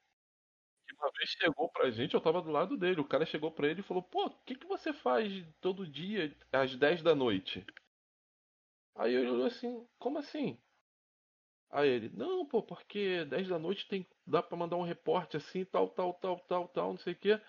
[1.05, 3.01] uma vez chegou pra gente, eu tava do lado dele.
[3.01, 6.35] O cara chegou pra ele e falou: Pô, o que, que você faz todo dia
[6.53, 7.65] às 10 da noite?
[8.97, 10.59] Aí ele olhou assim: Como assim?
[11.71, 15.65] Aí ele: Não, pô, porque 10 da noite tem, dá pra mandar um reporte assim,
[15.65, 17.41] tal, tal, tal, tal, tal, não sei o quê.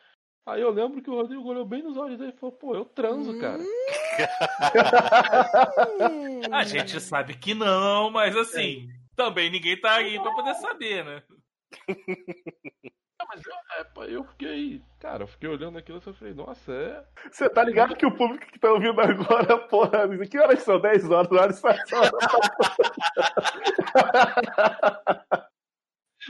[0.46, 2.86] Aí eu lembro que o Rodrigo olhou bem nos olhos dele e falou: Pô, eu
[2.86, 3.64] transo, cara.
[6.52, 8.90] A gente sabe que não, mas assim.
[9.16, 11.24] Também ninguém tá aí pra poder saber, né?
[13.36, 14.82] Mas eu, é, eu fiquei.
[15.00, 17.06] Cara, eu fiquei olhando aquilo e eu falei, nossa, é.
[17.30, 20.80] Você tá ligado que o público que tá ouvindo agora, porra, que horas são?
[20.80, 21.62] 10 horas, horas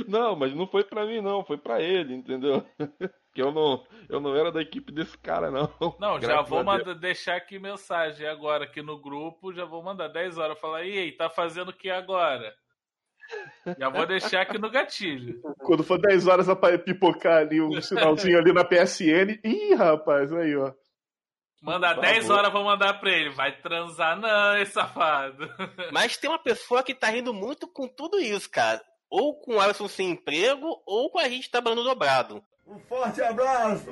[0.08, 2.66] Não, mas não foi pra mim, não, foi pra ele, entendeu?
[3.34, 5.70] Que eu não, eu não era da equipe desse cara, não.
[6.00, 9.52] Não, já vou mandar, deixar aqui mensagem agora aqui no grupo.
[9.52, 10.58] Já vou mandar 10 horas.
[10.58, 12.56] Falar, e aí, tá fazendo o que agora?
[13.78, 15.42] Já vou deixar aqui no gatilho.
[15.60, 19.40] Quando for 10 horas pra pipocar ali um sinalzinho ali na PSN.
[19.44, 20.72] Ih, rapaz, aí, ó.
[21.62, 22.38] Manda Por 10 favor.
[22.38, 23.32] horas, vou mandar pra ele.
[23.32, 25.50] Vai transar, não, esse safado.
[25.92, 28.82] Mas tem uma pessoa que tá rindo muito com tudo isso, cara.
[29.10, 32.44] Ou com o Alisson sem emprego, ou com a gente trabalhando dobrado.
[32.68, 33.86] Um forte abraço!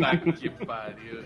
[0.00, 1.24] Tá que pariu.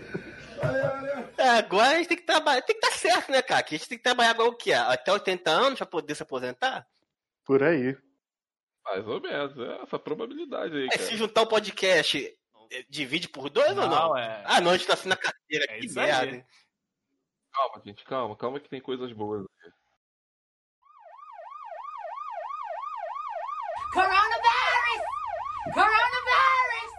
[1.37, 3.63] É, agora a gente tem que trabalhar, tem que estar certo, né, cara?
[3.63, 4.73] Que a gente tem que trabalhar agora o quê?
[4.73, 6.87] Até 80 anos pra poder se aposentar?
[7.45, 7.97] Por aí.
[8.85, 11.03] Mais ou menos, é essa probabilidade aí, É, cara.
[11.03, 12.37] se juntar o podcast,
[12.71, 13.89] é, divide por dois ou não?
[13.89, 14.43] Não, é.
[14.45, 16.07] Ah, não, a gente tá assim na carteira, que isso aí.
[16.07, 16.35] merda.
[16.35, 16.45] hein?
[17.53, 19.71] Calma, gente, calma, calma que tem coisas boas aqui.
[23.93, 25.03] Coronavirus!
[25.73, 26.91] Coronavirus!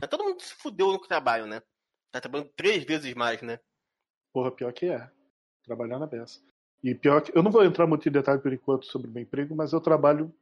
[0.00, 1.62] Mas Todo mundo se fudeu no trabalho, né?
[2.10, 3.58] Tá trabalhando três vezes mais, né?
[4.32, 5.10] Porra, pior que é.
[5.64, 6.40] Trabalhar na beça.
[6.82, 7.36] E pior que.
[7.36, 9.80] Eu não vou entrar muito em detalhe por enquanto sobre o meu emprego, mas eu
[9.80, 10.32] trabalho.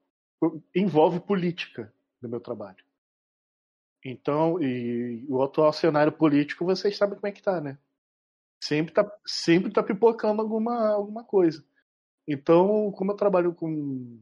[0.75, 2.85] envolve política no meu trabalho.
[4.05, 7.77] Então, e o atual cenário político, vocês sabem como é que tá, né?
[8.63, 11.65] Sempre tá, sempre tá pipocando alguma, alguma coisa.
[12.27, 14.21] Então, como eu trabalho com,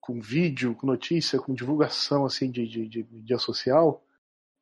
[0.00, 4.04] com vídeo, com notícia, com divulgação assim de, de, de mídia social,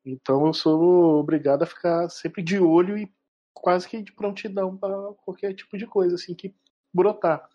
[0.06, 3.12] então eu sou obrigado a ficar sempre de olho e
[3.52, 4.94] quase que de prontidão para
[5.24, 6.54] qualquer tipo de coisa assim que
[6.94, 7.48] brotar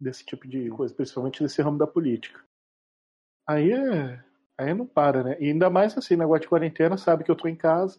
[0.00, 2.44] desse tipo de coisa, principalmente nesse ramo da política.
[3.46, 4.24] Aí é,
[4.58, 5.36] aí não para, né?
[5.40, 7.98] E ainda mais assim, negócio de quarentena, sabe que eu tô em casa,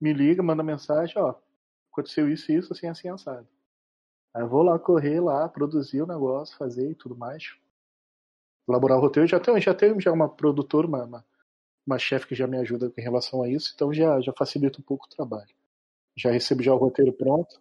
[0.00, 1.34] me liga, manda mensagem, ó,
[1.92, 3.48] aconteceu isso e isso, assim, assim, assado.
[4.34, 7.56] Aí eu vou lá correr lá, produzir o negócio, fazer e tudo mais.
[8.68, 9.28] Elaborar o roteiro.
[9.28, 11.26] Já tenho, já tenho já uma produtora, uma, uma,
[11.88, 14.82] uma chefe que já me ajuda em relação a isso, então já, já facilita um
[14.82, 15.48] pouco o trabalho.
[16.14, 17.58] Já recebo já o roteiro pronto.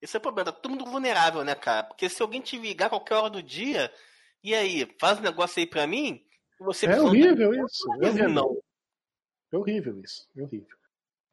[0.00, 1.82] Esse é o problema, tá todo mundo vulnerável, né, cara?
[1.82, 3.92] Porque se alguém te ligar a qualquer hora do dia,
[4.42, 6.24] e aí, faz um negócio aí pra mim,
[6.58, 7.92] você É horrível Não isso.
[7.92, 8.28] É horrível.
[8.30, 8.58] não.
[9.52, 10.26] É horrível isso.
[10.36, 10.76] É horrível.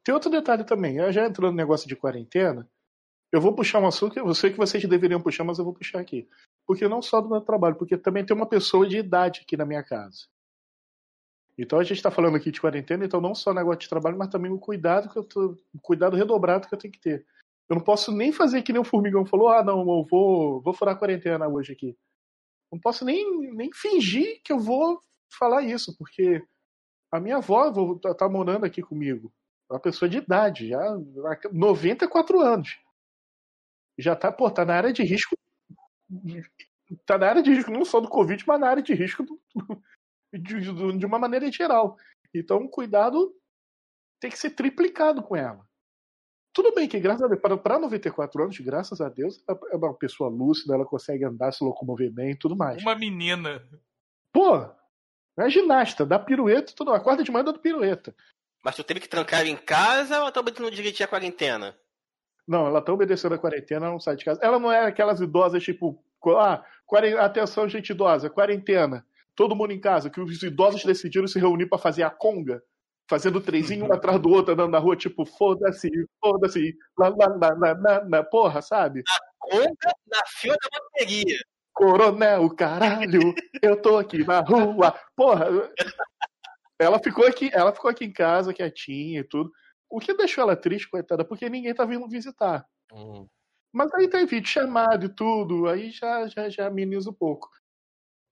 [0.04, 0.98] Tem outro detalhe também.
[0.98, 2.68] Eu já entrou no negócio de quarentena.
[3.32, 5.74] Eu vou puxar um assunto que eu sei que vocês deveriam puxar, mas eu vou
[5.74, 6.28] puxar aqui.
[6.66, 9.64] Porque não só do meu trabalho, porque também tem uma pessoa de idade aqui na
[9.64, 10.26] minha casa.
[11.58, 14.28] Então a gente está falando aqui de quarentena, então não só negócio de trabalho, mas
[14.28, 17.26] também o cuidado que eu tô, o cuidado redobrado que eu tenho que ter.
[17.68, 20.74] Eu não posso nem fazer que nem o formigão falou, ah, não, eu vou, vou
[20.74, 21.96] furar a quarentena hoje aqui.
[22.70, 26.44] Não posso nem, nem fingir que eu vou falar isso, porque
[27.10, 29.32] a minha avó vou- tá, morando aqui comigo.
[29.70, 30.96] É uma pessoa de idade, já
[31.52, 32.78] 94 anos.
[33.98, 35.36] Já tá, pô, tá na área de risco.
[37.04, 39.40] Tá na área de risco não só do Covid, mas na área de risco do-
[40.32, 41.96] de, de- de uma maneira geral.
[42.34, 43.34] Então, o cuidado
[44.20, 45.64] tem que ser triplicado com ela.
[46.52, 49.76] Tudo bem que, graças a Deus, para, para 94 anos, graças a Deus, ela é
[49.76, 52.80] uma pessoa lúcida, ela consegue andar, se locomover bem e tudo mais.
[52.82, 53.62] Uma menina.
[54.32, 54.56] Pô,
[55.38, 56.92] é ginasta, dá pirueta, tudo.
[56.92, 58.14] Acorda de manhã dando pirueta.
[58.64, 61.78] Mas tu teve que trancar ela em casa ou tá obedecendo direitinho a quarentena?
[62.48, 64.40] Não, ela tá obedecendo a quarentena, ela não sai de casa.
[64.42, 66.02] Ela não é aquelas idosas, tipo,
[66.38, 66.64] ah,
[67.20, 69.06] atenção, gente idosa, quarentena.
[69.36, 72.62] Todo mundo em casa, que os idosos decidiram se reunir pra fazer a conga,
[73.08, 77.54] fazendo trezinho um atrás do outro, andando na rua, tipo, foda-se, foda-se, lá, lá, lá,
[77.54, 79.02] lá, lá, lá, porra, sabe?
[79.38, 81.38] Conga na fila da bateria.
[81.72, 85.48] Coronel, caralho, eu tô aqui na rua, porra.
[86.78, 89.52] Ela ficou aqui, ela ficou aqui em casa, quietinha e tudo.
[89.90, 92.66] O que deixou ela triste, coitada, porque ninguém tá vindo visitar.
[93.70, 97.50] Mas aí tem vídeo chamado e tudo, aí já, já, já ameniza um pouco.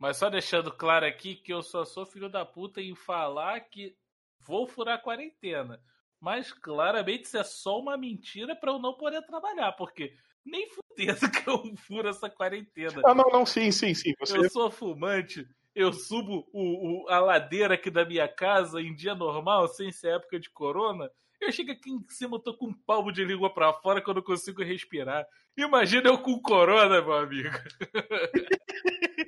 [0.05, 3.97] Mas só deixando claro aqui que eu só sou filho da puta em falar que
[4.39, 5.81] vou furar a quarentena.
[6.21, 11.21] Mas claramente isso é só uma mentira pra eu não poder trabalhar, porque nem fudendo
[11.33, 13.01] que eu furo essa quarentena.
[13.07, 14.13] Ah, não, não, sim, sim, sim.
[14.21, 14.37] Você...
[14.37, 19.15] Eu sou fumante, eu subo o, o- a ladeira aqui da minha casa em dia
[19.15, 21.11] normal, sem ser época de corona.
[21.45, 24.09] Eu chego aqui em cima, eu tô com um palmo de língua pra fora que
[24.09, 25.27] eu não consigo respirar.
[25.57, 27.51] Imagina eu com corona, meu amigo.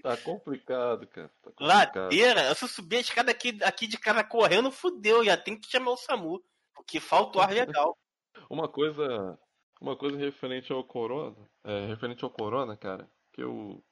[0.03, 1.29] Tá complicado, cara.
[1.43, 1.97] Tá complicado.
[2.05, 5.69] Ladeira, se eu subir a escada aqui, aqui de cara correndo, fudeu, já tem que
[5.69, 6.41] chamar o SAMU.
[6.75, 7.97] Porque falta o ar legal.
[8.49, 9.37] Uma coisa,
[9.81, 13.83] uma coisa referente ao corona, é, referente ao corona, cara, que eu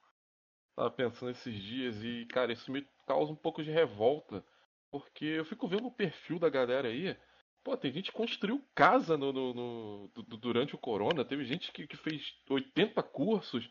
[0.77, 4.45] tava pensando esses dias e, cara, isso me causa um pouco de revolta,
[4.91, 7.17] porque eu fico vendo o perfil da galera aí.
[7.65, 11.47] Pô, tem gente que construiu casa no, no- no- du- du- durante o corona, teve
[11.47, 13.69] gente que, que fez 80 cursos.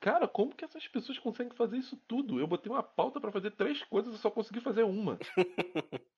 [0.00, 2.40] Cara, como que essas pessoas conseguem fazer isso tudo?
[2.40, 5.18] Eu botei uma pauta pra fazer três coisas e só consegui fazer uma.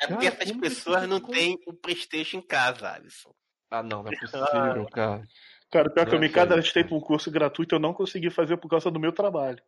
[0.00, 3.32] É porque Cara, essas pessoas isso não têm o Playstation em casa, Alisson.
[3.70, 5.24] Ah, não, não é possível, cara.
[5.70, 8.28] Cara, pior que eu me a Deus, cadastrei pra um curso gratuito, eu não consegui
[8.28, 9.62] fazer por causa do meu trabalho.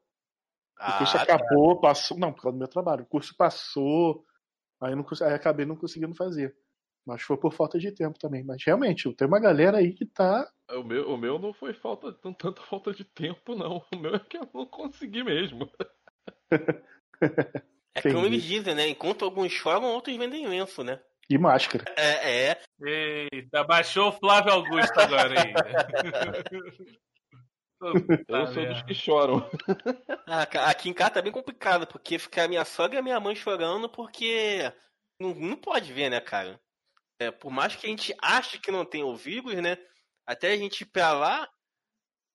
[0.80, 2.18] o curso Ah, acabou, passou.
[2.18, 3.04] Não, por causa do meu trabalho.
[3.04, 4.26] O curso passou,
[4.80, 6.56] aí, não, aí acabei não conseguindo fazer.
[7.06, 8.42] Mas foi por falta de tempo também.
[8.42, 10.50] Mas realmente, tem uma galera aí que tá.
[10.70, 13.84] O meu, o meu não foi falta, não tanta falta de tempo, não.
[13.94, 15.70] O meu é que eu não consegui mesmo.
[17.94, 18.88] É como eles dizem, né?
[18.88, 21.00] Enquanto alguns choram, outros vendem lenço, né?
[21.28, 21.84] E máscara.
[21.96, 22.60] É, é.
[22.82, 25.54] Eita, baixou o Flávio Augusto agora aí.
[28.28, 29.46] Eu sou dos que choram.
[30.26, 33.20] Ah, aqui em casa tá bem complicado, porque fica a minha sogra e a minha
[33.20, 34.72] mãe chorando porque
[35.20, 36.58] não, não pode ver, né, cara?
[37.18, 39.76] É, por mais que a gente ache que não tem o vírus, né?
[40.26, 41.48] Até a gente ir pra lá,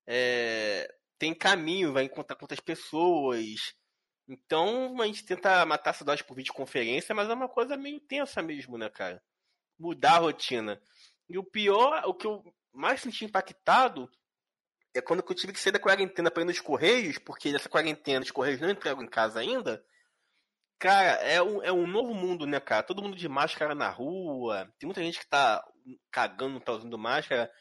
[0.08, 3.74] é, tem caminho, vai encontrar outras pessoas.
[4.28, 8.42] Então a gente tenta matar a cidade por videoconferência, mas é uma coisa meio tensa
[8.42, 9.22] mesmo, né, cara?
[9.80, 10.82] mudar a rotina.
[11.28, 14.10] E o pior, o que eu mais senti impactado
[14.94, 18.24] é quando eu tive que sair da quarentena para ir nos Correios, porque nessa quarentena
[18.24, 19.84] os Correios não entraram em casa ainda.
[20.80, 22.84] Cara, é um, é um novo mundo, né, cara?
[22.84, 24.66] Todo mundo de máscara na rua.
[24.80, 25.62] Tem muita gente que tá
[26.10, 27.52] cagando, tá usando máscara.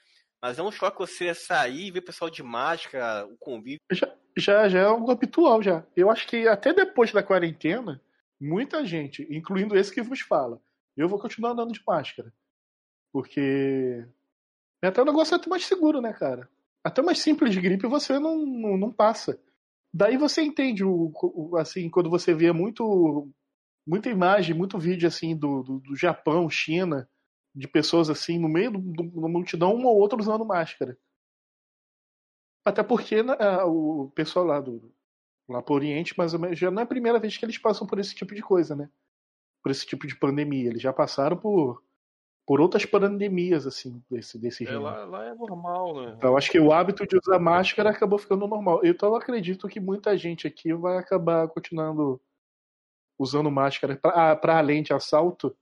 [0.40, 3.80] Mas é um choque você sair e ver o pessoal de máscara, o convívio.
[3.90, 5.84] Já, já, já é algo habitual já.
[5.96, 8.00] Eu acho que até depois da quarentena,
[8.40, 10.60] muita gente, incluindo esse que vos fala,
[10.96, 12.32] eu vou continuar andando de máscara.
[13.12, 14.06] Porque
[14.80, 16.48] é até um negócio até mais seguro, né, cara?
[16.84, 19.40] Até mais simples de gripe você não, não, não passa.
[19.92, 23.28] Daí você entende o, o- assim, quando você vê muito
[23.86, 27.08] muita imagem, muito vídeo assim do, do, do Japão, China,
[27.54, 30.96] de pessoas assim no meio da multidão, um ou outro usando máscara.
[32.64, 34.92] Até porque né, ah, o pessoal lá do
[35.48, 38.14] lá pro Oriente, menos, já não é a primeira vez que eles passam por esse
[38.14, 38.90] tipo de coisa, né?
[39.62, 40.70] Por esse tipo de pandemia.
[40.70, 41.82] Eles já passaram por,
[42.48, 46.14] por outras pandemias, assim, desse, desse É, lá, lá é normal, né?
[46.16, 48.80] Então acho que o hábito de usar máscara acabou ficando normal.
[48.82, 52.18] Então eu acredito que muita gente aqui vai acabar continuando
[53.18, 55.54] usando máscara pra, ah, além de assalto,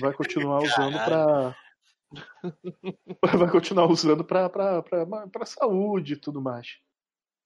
[0.00, 1.56] vai continuar usando pra.
[3.38, 6.80] vai continuar usando pra, pra saúde e tudo mais.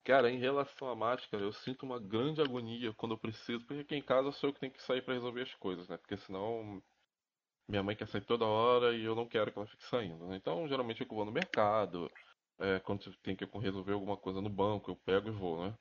[0.03, 3.95] Cara, em relação à máscara, eu sinto uma grande agonia quando eu preciso, porque aqui
[3.95, 5.97] em casa sou eu que tenho que sair pra resolver as coisas, né?
[5.97, 6.81] Porque senão
[7.67, 10.37] minha mãe quer sair toda hora e eu não quero que ela fique saindo, né?
[10.37, 12.09] Então, geralmente eu vou no mercado,
[12.59, 15.77] é, quando tem que resolver alguma coisa no banco, eu pego e vou, né?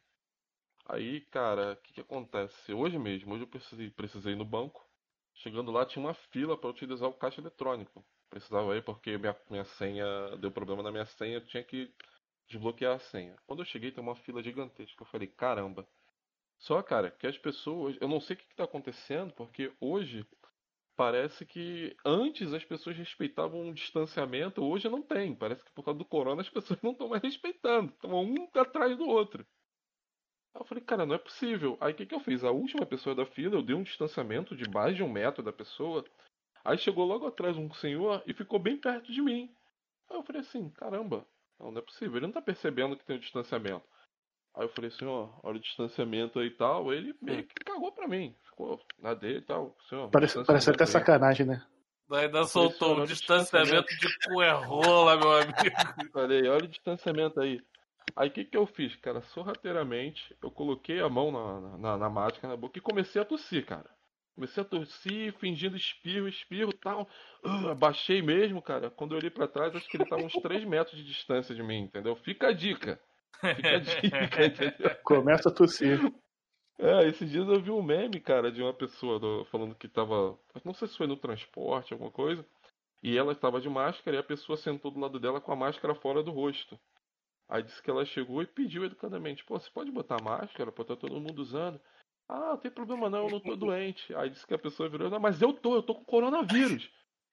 [0.87, 2.72] Aí, cara, o que que acontece?
[2.72, 4.84] Hoje mesmo, hoje eu precisei, precisei ir no banco.
[5.34, 8.05] Chegando lá, tinha uma fila para utilizar o caixa eletrônico.
[8.30, 10.05] Precisava ir porque minha, minha senha
[10.39, 11.93] deu problema na minha senha, eu tinha que
[12.49, 13.37] desbloquear a senha.
[13.47, 15.03] Quando eu cheguei, tem uma fila gigantesca.
[15.03, 15.87] Eu falei, caramba.
[16.59, 17.97] Só, cara, que as pessoas.
[18.01, 20.26] Eu não sei o que está acontecendo, porque hoje
[20.97, 25.34] parece que antes as pessoas respeitavam o distanciamento, hoje não tem.
[25.34, 27.92] Parece que por causa do corona as pessoas não estão mais respeitando.
[27.92, 29.47] Estão um atrás do outro.
[30.55, 31.76] Aí eu falei, cara, não é possível.
[31.80, 32.42] Aí o que, que eu fiz?
[32.42, 35.53] A última pessoa da fila, eu dei um distanciamento de mais de um metro da
[35.53, 36.05] pessoa.
[36.64, 39.55] Aí chegou logo atrás um senhor e ficou bem perto de mim.
[40.09, 41.26] Aí eu falei assim, caramba,
[41.61, 42.16] não, é possível.
[42.16, 43.84] Ele não tá percebendo que tem o distanciamento.
[44.57, 46.92] Aí eu falei, senhor, olha o distanciamento aí e tal.
[46.92, 48.34] Ele meio que cagou pra mim.
[48.44, 49.76] Ficou na dele e tal.
[49.86, 51.62] Senhor, Parece, parece até sacanagem, né?
[52.11, 55.52] Ainda soltou o o distanciamento de cu é rola, meu amigo.
[56.12, 57.61] Falei, olha o distanciamento aí.
[58.14, 59.20] Aí o que, que eu fiz, cara?
[59.20, 63.90] Sorrateiramente, eu coloquei a mão na, na, na na boca e comecei a tossir, cara.
[64.34, 67.09] Comecei a tossir, fingindo espirro, espirro e tal.
[67.44, 68.88] Ah, Abaixei mesmo, cara.
[68.90, 71.62] Quando eu olhei pra trás, acho que ele tava uns 3 metros de distância de
[71.62, 72.14] mim, entendeu?
[72.16, 73.00] Fica a dica.
[73.55, 74.97] Fica a dica, entendeu?
[75.05, 76.01] Começa a tossir.
[76.78, 80.39] É, esses dias eu vi um meme, cara, de uma pessoa do- falando que tava.
[80.64, 82.45] Não sei se foi no transporte, alguma coisa.
[83.03, 85.95] E ela estava de máscara e a pessoa sentou do lado dela com a máscara
[85.95, 86.78] fora do rosto.
[87.49, 90.72] Aí disse que ela chegou e pediu educadamente: Pô, você pode botar máscara?
[90.72, 91.80] Pô, tá todo mundo usando.
[92.28, 94.14] Ah, não tem problema não, eu não tô doente.
[94.14, 96.91] Aí disse que a pessoa virou: Não, mas eu tô, eu tô com coronavírus.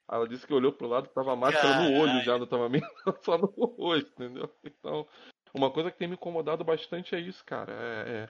[0.07, 2.69] Aí ela disse que olhou pro lado tava a máscara no olho já, não tava
[2.69, 2.81] nem
[3.23, 4.49] só no rosto, entendeu?
[4.63, 5.07] Então,
[5.53, 7.71] uma coisa que tem me incomodado bastante é isso, cara.
[7.73, 8.23] É,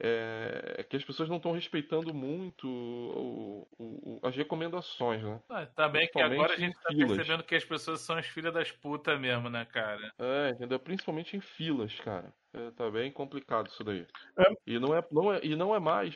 [0.00, 5.40] é, é que as pessoas não estão respeitando muito o- o- o- as recomendações, né?
[5.48, 7.16] Ah, tá bem que agora a gente tá filas.
[7.16, 10.12] percebendo que as pessoas são as filhas das putas mesmo, né, cara?
[10.18, 10.80] É, entendeu?
[10.80, 12.34] Principalmente em filas, cara.
[12.52, 14.06] É, tá bem complicado isso daí.
[14.38, 14.44] É.
[14.66, 16.14] E não é, não é, e não é mais,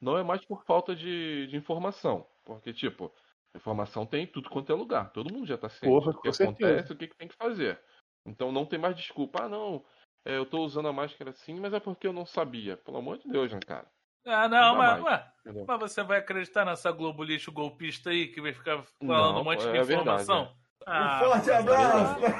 [0.00, 3.12] não é mais por falta de, de informação, porque tipo,
[3.54, 5.12] informação tem em tudo quanto é lugar.
[5.12, 6.70] Todo mundo já tá ciente Porra, do que com certeza.
[6.72, 7.80] acontece, o que, que tem que fazer.
[8.26, 9.44] Então não tem mais desculpa.
[9.44, 9.84] Ah, não,
[10.24, 12.76] é, eu tô usando a máscara assim, mas é porque eu não sabia.
[12.76, 13.86] Pelo amor de Deus, né, cara?
[14.26, 15.64] Ah, não, mas, ué, entendeu?
[15.66, 19.44] mas você vai acreditar nessa Globo lixo golpista aí que vai ficar falando Não, um
[19.44, 20.54] monte é de verdade, informação?
[20.86, 22.20] Ah, Um forte abraço!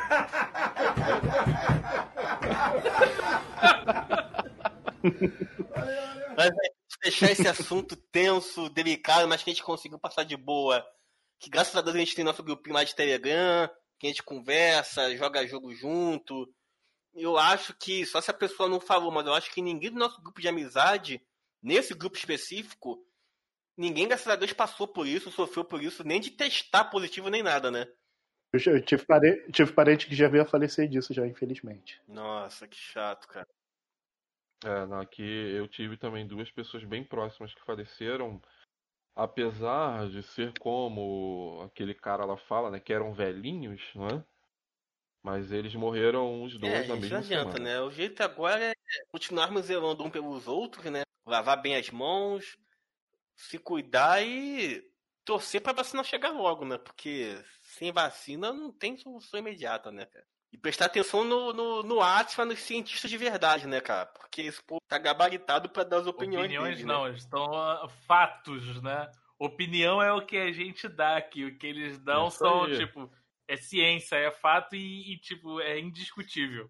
[6.36, 6.72] Mas é,
[7.02, 10.84] fechar esse assunto tenso, delicado, mas que a gente conseguiu passar de boa.
[11.38, 13.70] Que graças a Deus a gente tem nosso grupinho lá de Telegram,
[14.01, 16.51] que a gente conversa, joga jogo junto.
[17.14, 19.98] Eu acho que, só se a pessoa não falou, mas eu acho que ninguém do
[19.98, 21.20] nosso grupo de amizade,
[21.62, 23.05] nesse grupo específico,
[23.76, 27.42] ninguém, graças a Deus, passou por isso, sofreu por isso, nem de testar positivo nem
[27.42, 27.86] nada, né?
[28.53, 29.46] Eu, tive, pare...
[29.53, 32.01] tive parente que já veio a falecer disso, já, infelizmente.
[32.09, 33.46] Nossa, que chato, cara.
[34.64, 38.40] É, não, aqui eu tive também duas pessoas bem próximas que faleceram,
[39.14, 44.24] apesar de ser como aquele cara lá fala, né, que eram velhinhos, não é?
[45.22, 47.64] Mas eles morreram os dois É, na gente, não mesma adianta, semana.
[47.64, 47.80] né?
[47.80, 48.74] O jeito agora é
[49.11, 51.02] continuarmos zelando um pelos outros, né?
[51.26, 52.56] Lavar bem as mãos,
[53.36, 54.82] se cuidar e
[55.24, 56.78] torcer pra vacina chegar logo, né?
[56.78, 60.26] Porque sem vacina não tem solução imediata, né, cara?
[60.53, 64.07] E prestar atenção no, no, no Atma, nos cientistas de verdade, né, cara?
[64.07, 67.11] Porque esse povo tá gabaritado pra dar as opiniões, Opiniões dele, não, né?
[67.11, 69.09] eles estão ah, fatos, né?
[69.38, 71.44] Opinião é o que a gente dá aqui.
[71.44, 72.76] O que eles dão Isso são, aí.
[72.78, 73.11] tipo,
[73.48, 76.68] é ciência, é fato e, e, tipo, é indiscutível.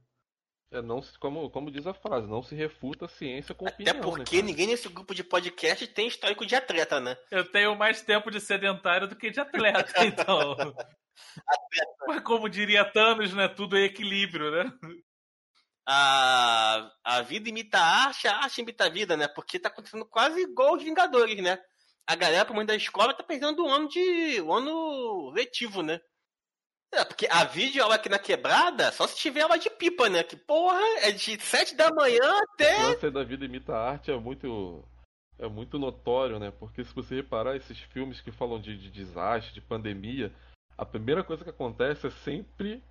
[0.72, 3.74] É, não se, como, como diz a frase, não se refuta a ciência com Até
[3.74, 3.96] opinião.
[3.96, 4.46] né, porque cara?
[4.46, 7.16] ninguém nesse grupo de podcast tem histórico de atleta, né?
[7.28, 10.56] Eu tenho mais tempo de sedentário do que de atleta, então.
[12.06, 13.48] Mas como diria Thanos, né?
[13.48, 14.72] Tudo é equilíbrio, né?
[15.86, 19.26] A, a vida imita a arte, a arte imita a vida, né?
[19.28, 21.58] Porque tá acontecendo quase igual os Vingadores, né?
[22.06, 24.40] A galera, pro mundo da escola, tá perdendo o ano de.
[24.40, 26.00] o ano letivo, né?
[26.92, 30.24] É, porque a vídeo aula aqui na quebrada, só se tiver aula de pipa, né?
[30.24, 32.82] Que porra, é de 7 da manhã O até.
[32.82, 34.84] lance da vida imita a arte é muito
[35.38, 36.50] é muito notório, né?
[36.50, 40.32] Porque se você reparar esses filmes que falam de, de desastre, de pandemia,
[40.80, 42.82] a primeira coisa que acontece é sempre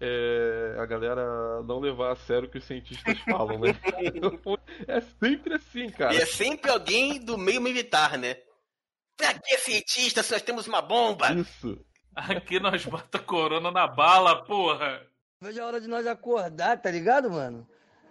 [0.00, 3.68] é, a galera não levar a sério o que os cientistas falam, né?
[4.88, 6.14] é sempre assim, cara.
[6.14, 8.38] E é sempre alguém do meio militar, né?
[9.16, 11.32] Pra que cientista se nós temos uma bomba?
[11.32, 11.78] Isso.
[12.14, 15.00] Aqui nós bota corona na bala, porra.
[15.40, 17.68] Veja a hora de nós acordar, tá ligado, mano?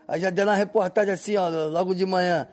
[0.07, 2.47] Aí já deu uma reportagem assim, ó, logo de manhã.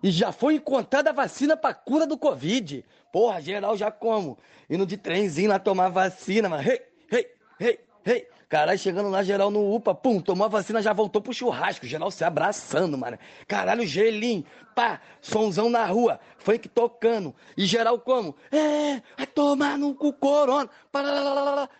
[0.00, 2.84] E já foi encontrada a vacina pra cura do Covid.
[3.12, 4.38] Porra, geral já como?
[4.68, 6.62] Indo de trenzinho lá tomar vacina, mano.
[6.62, 6.80] Hey,
[7.10, 7.26] hey,
[7.58, 8.26] hey, hey.
[8.50, 11.86] Caralho, chegando lá, geral no UPA, pum, tomou a vacina, já voltou pro churrasco.
[11.86, 13.16] Geral se abraçando, mano.
[13.46, 14.44] Caralho, gelinho,
[14.74, 17.32] pá, sonzão na rua, funk tocando.
[17.56, 18.34] E geral como?
[18.50, 20.68] É, vai tomar no cu corona.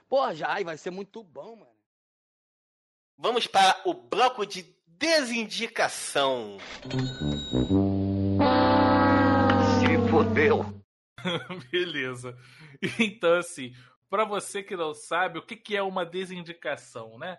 [0.09, 1.71] Porra, já, ai, vai ser muito bom, mano.
[3.19, 6.59] Vamos para o bloco de desindicação.
[9.81, 10.80] Se fodeu.
[11.71, 12.37] Beleza.
[12.99, 13.75] Então, assim,
[14.09, 17.39] para você que não sabe, o que, que é uma desindicação, né?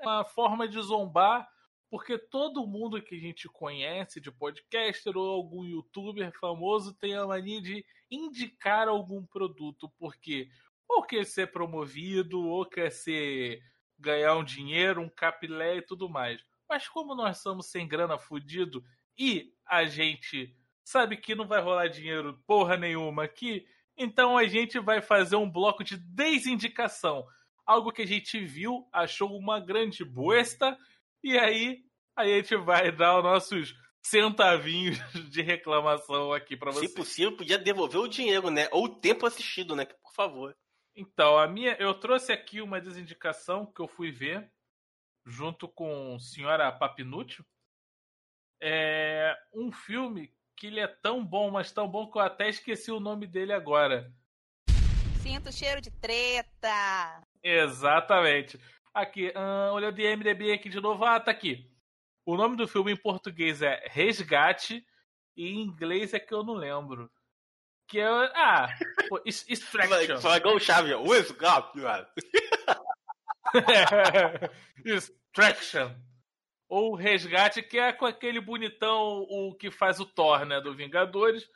[0.00, 1.48] É uma forma de zombar,
[1.90, 7.26] porque todo mundo que a gente conhece de podcaster ou algum youtuber famoso tem a
[7.26, 10.48] mania de indicar algum produto, porque
[10.88, 13.62] ou quer ser promovido, ou quer ser
[13.98, 16.44] ganhar um dinheiro, um capilé e tudo mais.
[16.68, 18.84] Mas como nós somos sem grana fudido
[19.16, 20.54] e a gente
[20.84, 23.66] sabe que não vai rolar dinheiro porra nenhuma aqui,
[23.96, 27.26] então a gente vai fazer um bloco de desindicação.
[27.64, 30.76] Algo que a gente viu, achou uma grande boesta,
[31.22, 31.84] e aí
[32.16, 34.98] a gente vai dar os nossos centavinhos
[35.30, 36.88] de reclamação aqui pra você.
[36.88, 38.68] Se possível, podia devolver o dinheiro, né?
[38.72, 39.84] Ou o tempo assistido, né?
[39.84, 40.56] Por favor.
[40.94, 44.50] Então, a minha, eu trouxe aqui uma desindicação que eu fui ver
[45.24, 47.44] junto com senhora Papinútil.
[48.60, 52.92] É um filme que ele é tão bom, mas tão bom que eu até esqueci
[52.92, 54.14] o nome dele agora.
[55.20, 57.20] Sinto cheiro de treta.
[57.42, 58.60] Exatamente.
[58.94, 61.04] Aqui, ah, olhando de MDB aqui de novo.
[61.04, 61.68] Ah, tá aqui.
[62.24, 64.86] O nome do filme em português é Resgate
[65.36, 67.10] e em inglês é que eu não lembro.
[67.88, 68.06] Que é.
[68.06, 68.68] Ah,
[69.26, 70.20] Extraction.
[70.20, 72.06] Fala igual o o escape, mano.
[74.84, 75.92] Extraction.
[76.72, 80.58] Ou Resgate, que é com aquele bonitão o que faz o Thor, né?
[80.58, 81.46] Do Vingadores.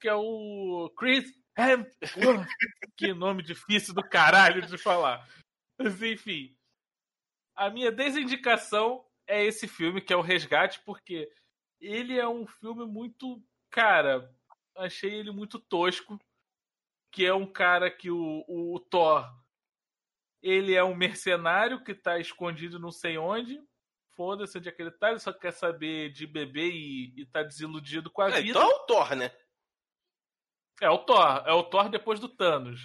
[0.00, 2.48] Que é o Chris Hemsworth.
[2.98, 5.24] que nome difícil do caralho de falar.
[5.78, 6.58] Mas enfim.
[7.54, 11.30] A minha desindicação é esse filme, que é o Resgate, porque
[11.80, 13.40] ele é um filme muito.
[13.70, 14.28] Cara,
[14.78, 16.18] achei ele muito tosco.
[17.12, 19.32] Que é um cara que o, o Thor
[20.42, 23.64] ele é um mercenário que tá escondido não sei onde.
[24.16, 27.42] Foda-se onde é que ele tá, ele só quer saber de beber e, e tá
[27.42, 28.58] desiludido com a É, vida.
[28.58, 29.30] então é o Thor, né?
[30.80, 32.80] É o Thor, é o Thor depois do Thanos.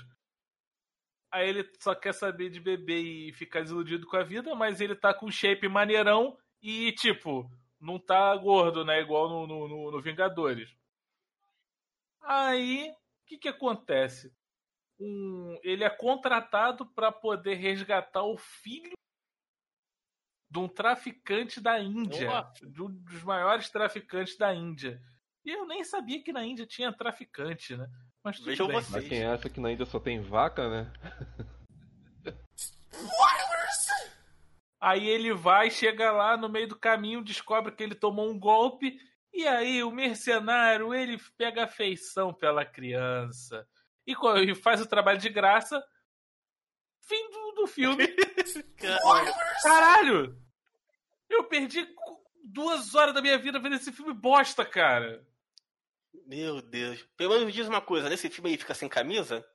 [1.32, 4.96] Aí ele só quer saber de beber e ficar desiludido com a vida, mas ele
[4.96, 9.00] tá com shape maneirão e, tipo, não tá gordo, né?
[9.00, 10.76] Igual no, no, no- no Vingadores.
[12.22, 14.34] Aí, o que que acontece?
[15.00, 18.94] Um, ele é contratado para poder resgatar o filho
[20.52, 22.54] de um traficante da Índia, Boa.
[22.62, 25.02] de um dos maiores traficantes da Índia.
[25.46, 27.88] E eu nem sabia que na Índia tinha traficante, né?
[28.22, 28.76] Mas tudo Vejam bem.
[28.92, 30.94] Mas quem acha que na Índia só tem vaca, né?
[34.80, 39.00] Aí ele vai, chega lá no meio do caminho, descobre que ele tomou um golpe.
[39.34, 43.66] E aí o mercenário, ele pega afeição pela criança.
[44.06, 45.82] E e faz o trabalho de graça.
[47.08, 48.06] Fim do, do filme.
[49.64, 50.41] Caralho!
[51.32, 51.88] Eu perdi
[52.44, 55.26] duas horas da minha vida vendo esse filme bosta, cara.
[56.28, 57.02] Meu Deus.
[57.16, 59.46] Pelo menos me diz uma coisa, nesse filme aí fica sem camisa?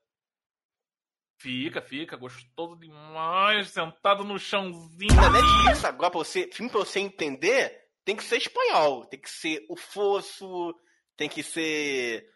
[1.38, 5.14] Fica, fica, gostoso demais, sentado no chãozinho.
[5.14, 9.04] Na Netflix, agora, pra você, filme pra você entender, tem que ser espanhol.
[9.06, 10.74] Tem que ser O Fosso,
[11.14, 12.26] tem que ser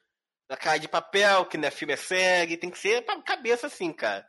[0.50, 2.58] A Cara de Papel, que não é filme, é série.
[2.58, 4.26] Tem que ser pra cabeça assim, cara.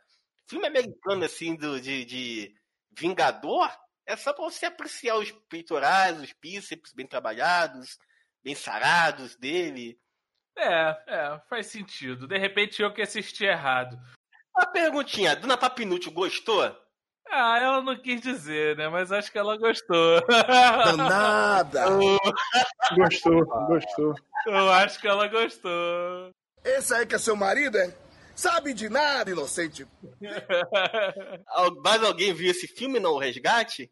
[0.48, 2.54] Filme americano, assim, do, de, de
[2.98, 3.70] Vingador,
[4.06, 7.98] é só pra você apreciar os peitorais, os bíceps bem trabalhados,
[8.42, 9.98] bem sarados dele.
[10.56, 12.26] É, é, faz sentido.
[12.26, 13.98] De repente eu que assisti errado.
[14.54, 16.62] Uma perguntinha, Dona Papinútil gostou?
[17.30, 18.88] Ah, ela não quis dizer, né?
[18.88, 20.20] Mas acho que ela gostou.
[20.26, 21.86] Danada!
[22.94, 24.14] Gostou, gostou.
[24.44, 26.30] Eu acho que ela gostou.
[26.62, 28.01] Esse aí que é seu marido, é?
[28.42, 29.86] Sabe de nada, inocente.
[31.84, 33.12] Mais alguém viu esse filme, não?
[33.12, 33.88] O Resgate?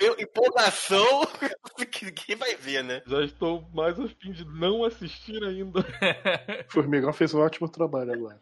[0.00, 1.20] Eu- Empolgação
[1.92, 3.02] que ninguém vai ver, né?
[3.06, 5.80] Já estou mais a fim de não assistir ainda.
[6.72, 8.40] Formigão fez um ótimo trabalho agora.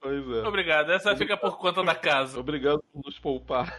[0.00, 0.48] Pois é.
[0.48, 2.40] Obrigado, essa fica por conta da casa.
[2.40, 3.78] Obrigado por nos poupar.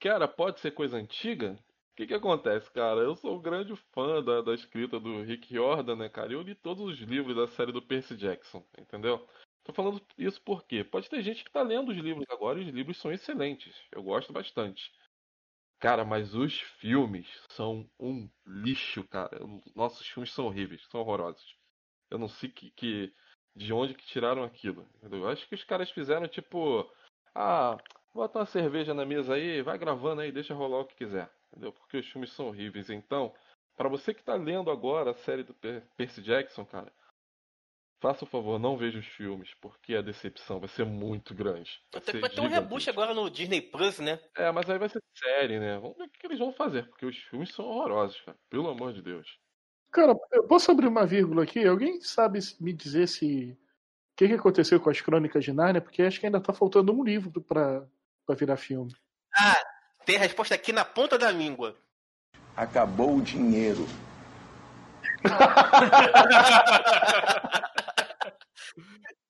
[0.00, 1.56] cara, pode ser coisa antiga?
[2.00, 3.00] Que que acontece, cara?
[3.00, 6.32] Eu sou um grande fã da, da escrita do Rick Riordan, né, cara?
[6.32, 9.28] Eu li todos os livros da série do Percy Jackson, entendeu?
[9.62, 12.70] Tô falando isso porque pode ter gente que tá lendo os livros agora e os
[12.70, 13.76] livros são excelentes.
[13.92, 14.90] Eu gosto bastante.
[15.78, 19.38] Cara, mas os filmes são um lixo, cara.
[19.76, 21.54] Nossos filmes são horríveis, são horrorosos.
[22.10, 23.12] Eu não sei que, que
[23.54, 24.88] de onde que tiraram aquilo.
[25.02, 26.90] Eu acho que os caras fizeram tipo,
[27.34, 27.76] ah,
[28.14, 31.30] bota uma cerveja na mesa aí, vai gravando aí, deixa rolar o que quiser.
[31.50, 31.72] Entendeu?
[31.72, 32.90] Porque os filmes são horríveis.
[32.90, 33.34] Então,
[33.76, 36.92] para você que tá lendo agora a série do Per- Percy Jackson, cara,
[38.00, 41.82] faça o favor, não veja os filmes, porque a decepção vai ser muito grande.
[42.02, 44.20] Ser vai ter um reboot agora no Disney Plus, né?
[44.36, 45.78] É, mas aí vai ser série, né?
[45.78, 48.38] Vamos ver o que eles vão fazer, porque os filmes são horrorosos, cara.
[48.48, 49.38] Pelo amor de Deus.
[49.92, 51.66] Cara, eu posso abrir uma vírgula aqui?
[51.66, 53.52] Alguém sabe me dizer se.
[53.52, 55.80] O que, que aconteceu com as crônicas de Nárnia?
[55.80, 57.88] Porque acho que ainda tá faltando um livro pra
[58.36, 58.94] virar filme.
[59.34, 59.56] Ah,
[60.04, 61.76] tem a resposta aqui na ponta da língua.
[62.56, 63.86] Acabou o dinheiro.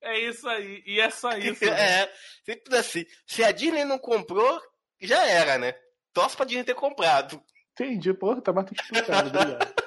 [0.02, 1.64] É isso aí, e é só isso.
[1.64, 1.70] né?
[2.02, 2.12] É,
[2.44, 3.04] sempre assim.
[3.26, 4.60] Se a Disney não comprou,
[5.00, 5.74] já era, né?
[6.12, 7.42] Torce pra Disney ter comprado.
[7.72, 9.74] Entendi, porra, tá mais que explicado, obrigado.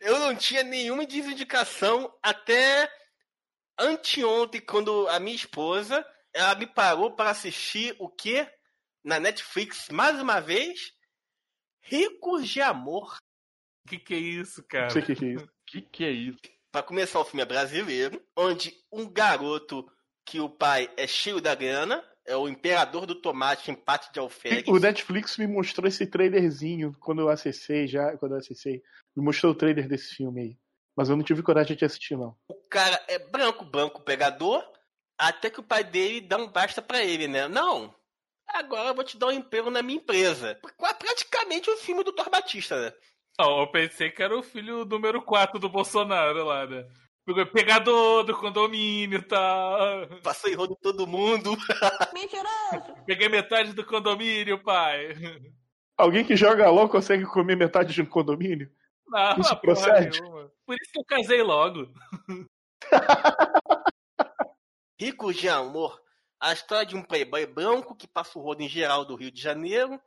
[0.00, 2.90] Eu não tinha nenhuma indicação até
[3.78, 8.46] anteontem, quando a minha esposa ela me parou para assistir o que
[9.04, 10.92] na Netflix mais uma vez
[11.82, 13.16] Ricos de Amor.
[13.84, 14.90] O que, que é isso, cara?
[14.90, 15.52] Sei o que, que é isso.
[15.64, 16.40] Que que é isso?
[16.70, 19.86] Para começar, o filme é brasileiro, onde um garoto
[20.26, 24.68] que o pai é cheio da grana, é o imperador do tomate, empate de alferes.
[24.68, 28.82] O Netflix me mostrou esse trailerzinho quando eu acessei já, quando eu acessei.
[29.16, 30.58] Me mostrou o trailer desse filme aí.
[30.96, 32.36] Mas eu não tive coragem de assistir, não.
[32.48, 34.62] O cara é branco, branco pegador,
[35.18, 37.48] até que o pai dele dá um basta pra ele, né?
[37.48, 37.94] Não,
[38.54, 40.58] agora eu vou te dar um emprego na minha empresa.
[40.98, 42.92] Praticamente o filme do Thor Batista, né?
[43.38, 46.86] Não, eu pensei que era o filho número 4 do Bolsonaro lá, né?
[47.52, 50.08] Pegador do condomínio e tal.
[50.22, 51.56] Passou em rodo todo mundo.
[52.12, 52.94] Mentiroso!
[53.06, 55.14] Peguei metade do condomínio, pai.
[55.96, 58.68] Alguém que joga LOL consegue comer metade de um condomínio?
[59.06, 60.20] Não, Isso porra procede?
[60.20, 60.50] nenhuma.
[60.66, 61.88] Por isso que eu casei logo.
[64.98, 66.01] Ricos de Amor.
[66.42, 69.40] A história de um playboy branco que passa o rodo em geral do Rio de
[69.40, 70.02] Janeiro,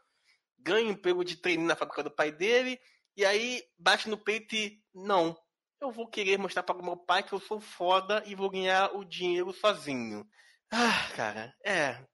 [0.59, 2.77] ganha um emprego de treininho na fábrica do pai dele,
[3.15, 5.33] e aí bate no peito e não,
[5.79, 8.93] eu vou querer mostrar para o meu pai que eu sou foda e vou ganhar
[8.93, 10.27] o dinheiro sozinho.
[10.69, 12.05] Ah, cara, é.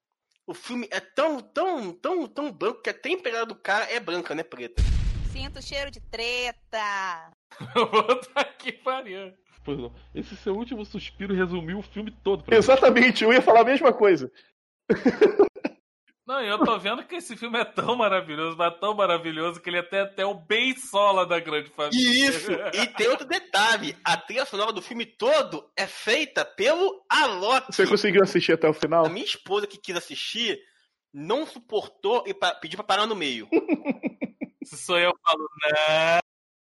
[0.46, 4.00] O filme é tão, tão, tão, tão branco que até a empregada do cara é
[4.00, 4.84] branca, né, preta?
[5.32, 7.32] Sinto cheiro de treta.
[7.74, 9.34] Puta que pariu.
[9.64, 9.94] Pois não.
[10.14, 12.60] Esse seu último suspiro resumiu o filme todo pra mim.
[12.60, 14.32] Exatamente, eu ia falar a mesma coisa.
[16.26, 19.78] Não, eu tô vendo que esse filme é tão maravilhoso, mas tão maravilhoso que ele
[19.78, 22.00] é até, até o bem sola da grande família.
[22.00, 27.04] E isso, e tem outro detalhe: a trilha sonora do filme todo é feita pelo
[27.10, 27.68] Alok.
[27.74, 29.06] Você conseguiu assistir até o final?
[29.06, 30.58] A minha esposa que quis assistir
[31.14, 33.50] não suportou e pediu pra parar no meio.
[34.64, 35.50] Se sou eu, eu falo,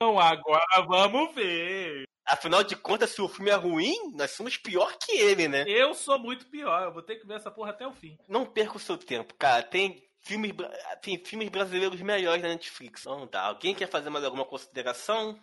[0.01, 2.05] não, agora vamos ver.
[2.29, 5.64] Afinal de contas, se o filme é ruim, nós somos pior que ele, né?
[5.66, 8.18] Eu sou muito pior, eu vou ter que ver essa porra até o fim.
[8.29, 9.62] Não perca o seu tempo, cara.
[9.62, 10.53] Tem filmes,
[11.01, 13.01] tem filmes brasileiros melhores na Netflix.
[13.01, 13.41] Então tá.
[13.41, 15.41] Alguém quer fazer mais alguma consideração?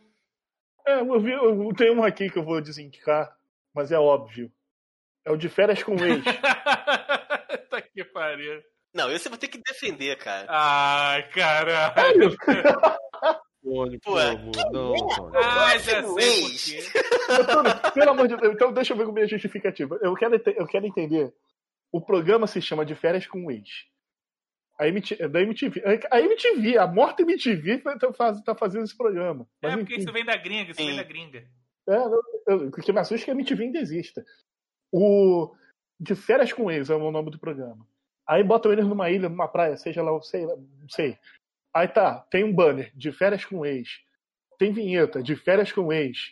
[0.86, 3.36] É, eu, vi, eu tenho um aqui que eu vou desindicar,
[3.74, 4.52] mas é óbvio.
[5.26, 6.24] É o de férias com ex.
[7.68, 8.62] tá que pariu.
[8.94, 10.46] Não, esse eu vou ter que defender, cara.
[10.48, 12.38] Ai, caralho.
[13.66, 15.38] Tony, Pô, por favor, não, Tony.
[15.38, 16.80] Ah, já sei.
[17.30, 19.98] Antônio, pelo amor de Deus, então deixa eu ver com a minha justificativa.
[20.02, 21.34] Eu quero, eu quero entender.
[21.92, 23.68] O programa se chama De Férias com o Ex.
[24.80, 25.82] A MTV, da MTV.
[26.12, 29.48] A MTV, a morta MTV tá, faz- tá fazendo esse programa.
[29.62, 30.04] Mas, É porque enfim.
[30.04, 30.98] isso vem da gringa, isso vem Sim.
[30.98, 31.48] da gringa.
[31.88, 31.96] É,
[32.52, 34.24] eu- o que me assusta é que a MTV ainda exista.
[34.92, 35.54] O
[36.00, 37.88] De Férias com Ex é o nome do programa.
[38.28, 41.18] Aí botam eles numa ilha, numa praia, seja lá, sei, lá, não sei.
[41.76, 44.00] Aí tá, tem um banner, De Férias com Ex.
[44.58, 46.32] Tem vinheta, De Férias com Ex.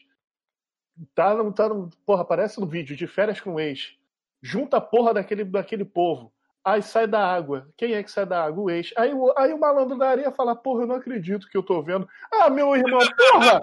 [1.14, 3.94] Tá, no- tá no, porra, aparece no vídeo, De Férias com Ex.
[4.42, 6.32] Junta a porra daquele, daquele povo.
[6.66, 7.68] Aí sai da água.
[7.76, 8.64] Quem é que sai da água?
[8.64, 8.94] O ex.
[8.96, 11.82] Aí, o- aí o malandro da areia fala, porra, eu não acredito que eu tô
[11.82, 12.08] vendo.
[12.32, 13.60] Ah, meu irmão, porra!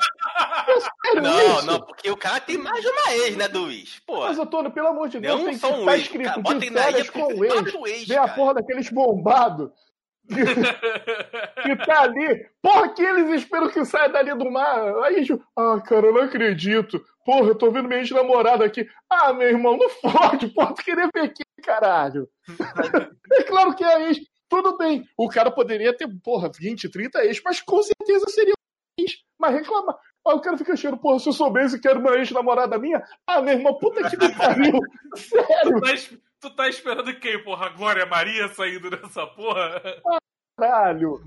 [1.06, 1.66] É Não, isso?
[1.66, 4.00] não, porque o cara tem mais de uma ex, né, Luiz?
[4.06, 6.58] Pô, Mas, Antônio, pelo amor de Deus, Não tem que um estar ex, escrito cara,
[6.58, 7.74] de férias com ex.
[7.86, 9.70] ex, Vem a porra daqueles bombados
[11.62, 12.46] que tá ali.
[12.62, 14.96] Porra, que eles esperam que saia dali do mar.
[15.04, 17.02] Aí, ah, cara, eu não acredito.
[17.24, 18.88] Porra, eu tô vendo minha ex-namorada aqui.
[19.08, 22.28] Ah, meu irmão, não fode, porra, tu queria ver aqui, caralho.
[23.32, 24.18] é claro que é ex.
[24.48, 28.54] Tudo bem, o cara poderia ter, porra, 20, 30 ex, mas com certeza seria
[28.98, 29.12] ex.
[29.38, 29.96] Mas reclamar.
[30.26, 33.40] Aí o cara fica cheiro, porra, se eu soubesse que era uma ex-namorada minha, ah,
[33.40, 34.80] meu irmão, puta que me pariu.
[35.16, 37.66] Sério, es- tu tá esperando quem, porra?
[37.66, 39.80] A Glória Maria saindo dessa porra?
[40.56, 41.22] caralho.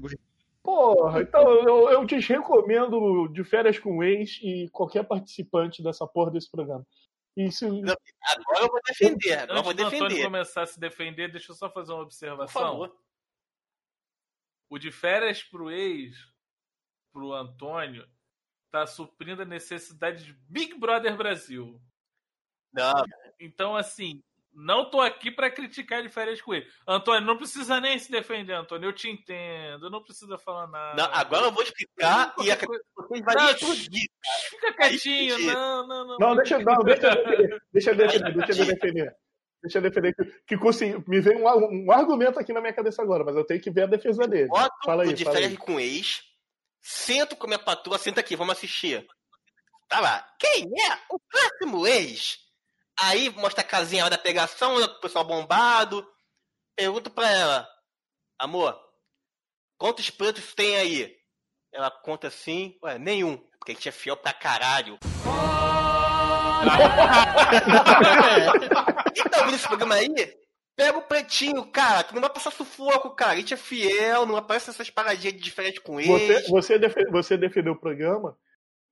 [0.62, 6.32] Porra, então eu, eu te recomendo de férias com ex e qualquer participante dessa porra
[6.32, 6.86] desse programa.
[7.36, 10.24] Isso, agora eu vou defender, agora eu vou Antes do Antônio defender.
[10.26, 12.96] começar a se defender, deixa eu só fazer uma observação.
[14.70, 16.16] O de férias pro ex,
[17.12, 18.08] pro Antônio,
[18.72, 21.82] tá suprindo a necessidade de Big Brother Brasil.
[22.72, 23.04] Não,
[23.40, 24.24] Então, assim,
[24.54, 26.68] não tô aqui pra criticar de férias com ele.
[26.88, 28.88] Antônio, não precisa nem se defender, Antônio.
[28.90, 29.90] Eu te entendo.
[29.90, 30.96] Não precisa falar nada.
[30.96, 34.10] não, agora eu vou explicar e a vocês vão Não, explodir.
[34.50, 35.40] Fica quietinho.
[35.54, 36.18] Não, não, não.
[36.20, 37.62] Não, deixa, não, deixa eu defender.
[37.74, 39.16] Deixa eu defender, deixa eu defender.
[39.64, 40.14] Deixa eu defender.
[40.16, 43.46] Que, que consegui- me veio um, um argumento aqui na minha cabeça agora, mas eu
[43.46, 44.50] tenho que ver a defesa dele.
[44.50, 45.58] Boto Fala o aí, de fala férias aí.
[45.58, 46.22] com ex,
[46.82, 49.08] sento com a minha patroa, senta aqui, vamos assistir.
[49.88, 50.28] Tá lá.
[50.40, 52.43] Quem é o próximo ex?
[53.00, 56.08] Aí mostra a casinha da pegação, o pessoal bombado.
[56.76, 57.70] Pergunto pra ela,
[58.40, 58.80] amor,
[59.78, 61.16] quantos pretos tem aí?
[61.72, 63.38] Ela conta assim, ué, nenhum.
[63.60, 65.00] Porque a gente é fiel pra caralho.
[69.14, 70.10] Quem tá ouvindo esse programa aí?
[70.76, 73.34] Pega o pretinho, cara, que não vai passar sufoco, cara.
[73.34, 76.08] A gente é fiel, não aparece essas paradinhas de diferente com ex.
[76.10, 78.36] Você, você, defe- você defendeu o programa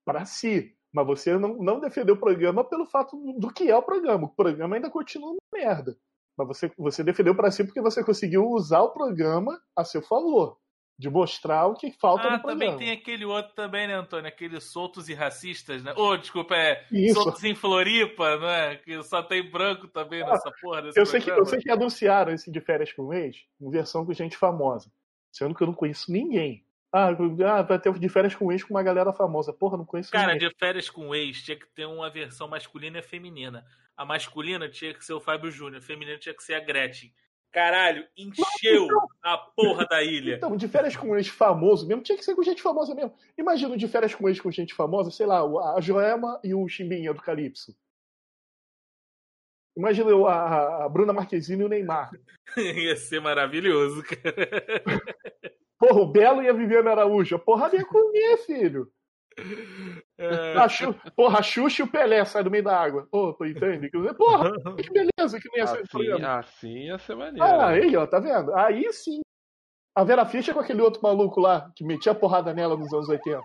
[0.06, 3.76] para si, mas você não, não defendeu o programa pelo fato do, do que é
[3.76, 4.26] o programa.
[4.26, 5.98] O programa ainda continua uma merda.
[6.38, 10.58] Mas você, você defendeu para si porque você conseguiu usar o programa a seu favor.
[11.00, 12.78] De mostrar o que falta Ah, no também programa.
[12.78, 14.28] tem aquele outro também, né, Antônio?
[14.28, 15.94] Aqueles soltos e racistas, né?
[15.98, 17.16] Ô, desculpa, é Isso.
[17.16, 18.76] soltos em Floripa, não é?
[18.76, 22.52] Que só tem branco também nessa porra Eu sei, que, eu sei que anunciaram esse
[22.52, 24.92] de férias com ex em versão com gente famosa.
[25.32, 26.64] Sendo que eu não conheço ninguém.
[26.94, 29.54] Ah, ah, vai ter de férias com ex com uma galera famosa.
[29.54, 30.50] Porra, não conheço Cara, ninguém.
[30.50, 33.66] de férias com ex tinha que ter uma versão masculina e feminina.
[33.96, 37.14] A masculina tinha que ser o Fábio Júnior, a feminina tinha que ser a Gretchen.
[37.52, 38.88] Caralho, encheu
[39.22, 40.36] a porra da ilha.
[40.36, 43.14] Então, de férias com ex famoso mesmo, tinha que ser com gente famosa mesmo.
[43.38, 45.42] Imagina de férias com ex com gente famosa, sei lá,
[45.76, 47.76] a Joema e o Chimbinha do Calypso.
[49.78, 52.12] Imagina a, a Bruna Marquezine e o Neymar.
[52.58, 55.52] Ia ser maravilhoso, cara.
[55.82, 57.40] Porra, o Belo e a Viviana Araújo.
[57.40, 58.88] Porra, ia comer, filho.
[60.18, 60.54] É.
[60.58, 63.08] A Xu- porra, a Xuxa e o Pelé saem do meio da água.
[63.12, 63.90] Ô, tu entende?
[64.18, 66.40] Porra, que beleza que nem esse Assim, programa.
[66.40, 67.44] assim ia ser maneiro.
[67.44, 68.54] Ah, aí, ó, tá vendo?
[68.56, 69.22] Aí sim.
[69.96, 73.42] A Vera Fischer com aquele outro maluco lá, que metia porrada nela nos anos 80.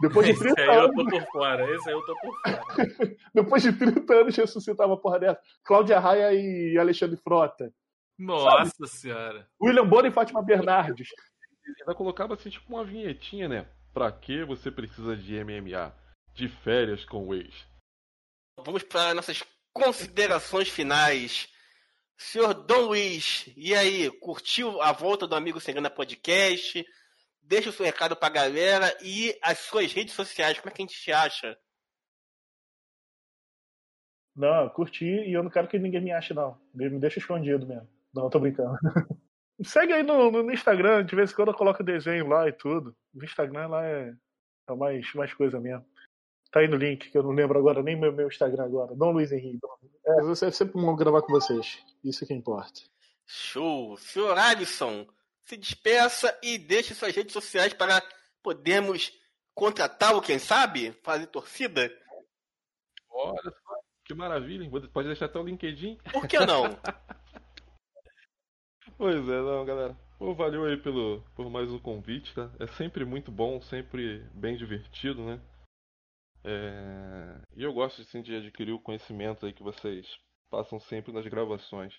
[0.00, 2.32] Depois de Esse 30 aí eu anos, tô por fora, esse aí eu tô por
[2.40, 2.62] fora.
[3.34, 5.40] depois de 30 anos ressuscitava uma porra dessa.
[5.64, 7.72] Cláudia Raia e Alexandre Frota.
[8.18, 9.46] Nossa senhora.
[9.60, 11.08] William Bonner e Fátima Bernardes.
[11.80, 13.68] Ainda colocava assim, tipo uma vinhetinha, né?
[13.92, 15.94] Pra que você precisa de MMA?
[16.34, 17.66] De férias com o ex.
[18.64, 19.42] Vamos para nossas
[19.72, 21.48] considerações finais.
[22.16, 26.84] Senhor Dom Luiz, e aí, curtiu a volta do Amigo Sem Grana Podcast?
[27.42, 30.86] Deixa o seu recado pra galera e as suas redes sociais, como é que a
[30.86, 31.56] gente te acha?
[34.34, 36.60] Não, eu curti e eu não quero que ninguém me ache, não.
[36.74, 37.88] Me deixa escondido mesmo.
[38.14, 38.76] Não, tô brincando.
[39.64, 42.94] Segue aí no, no Instagram, de vez em quando eu coloco desenho lá e tudo.
[43.12, 44.14] No Instagram lá é,
[44.68, 45.84] é mais, mais coisa mesmo.
[46.50, 48.94] Tá aí no link, que eu não lembro agora, nem meu, meu Instagram agora.
[48.94, 49.58] Dom Luiz Henrique.
[50.06, 51.84] É, você- é sempre bom gravar com vocês.
[52.04, 52.80] Isso que importa.
[53.26, 53.96] Show!
[53.98, 55.06] Senhor Alisson,
[55.44, 58.02] se despeça e deixe suas redes sociais para
[58.42, 59.12] podermos
[59.54, 60.92] contratá-lo, quem sabe?
[61.02, 61.92] Fazer torcida?
[63.10, 64.62] Olha só, que maravilha.
[64.64, 64.70] hein?
[64.92, 65.98] Pode deixar até o LinkedIn.
[66.12, 66.62] Por que não?
[68.98, 69.96] Pois é, não, galera.
[70.18, 72.50] Pô, valeu aí pelo, por mais um convite, tá?
[72.58, 75.40] É sempre muito bom, sempre bem divertido, né?
[76.44, 80.18] É, E eu gosto assim, de adquirir o conhecimento aí que vocês
[80.50, 81.94] passam sempre nas gravações.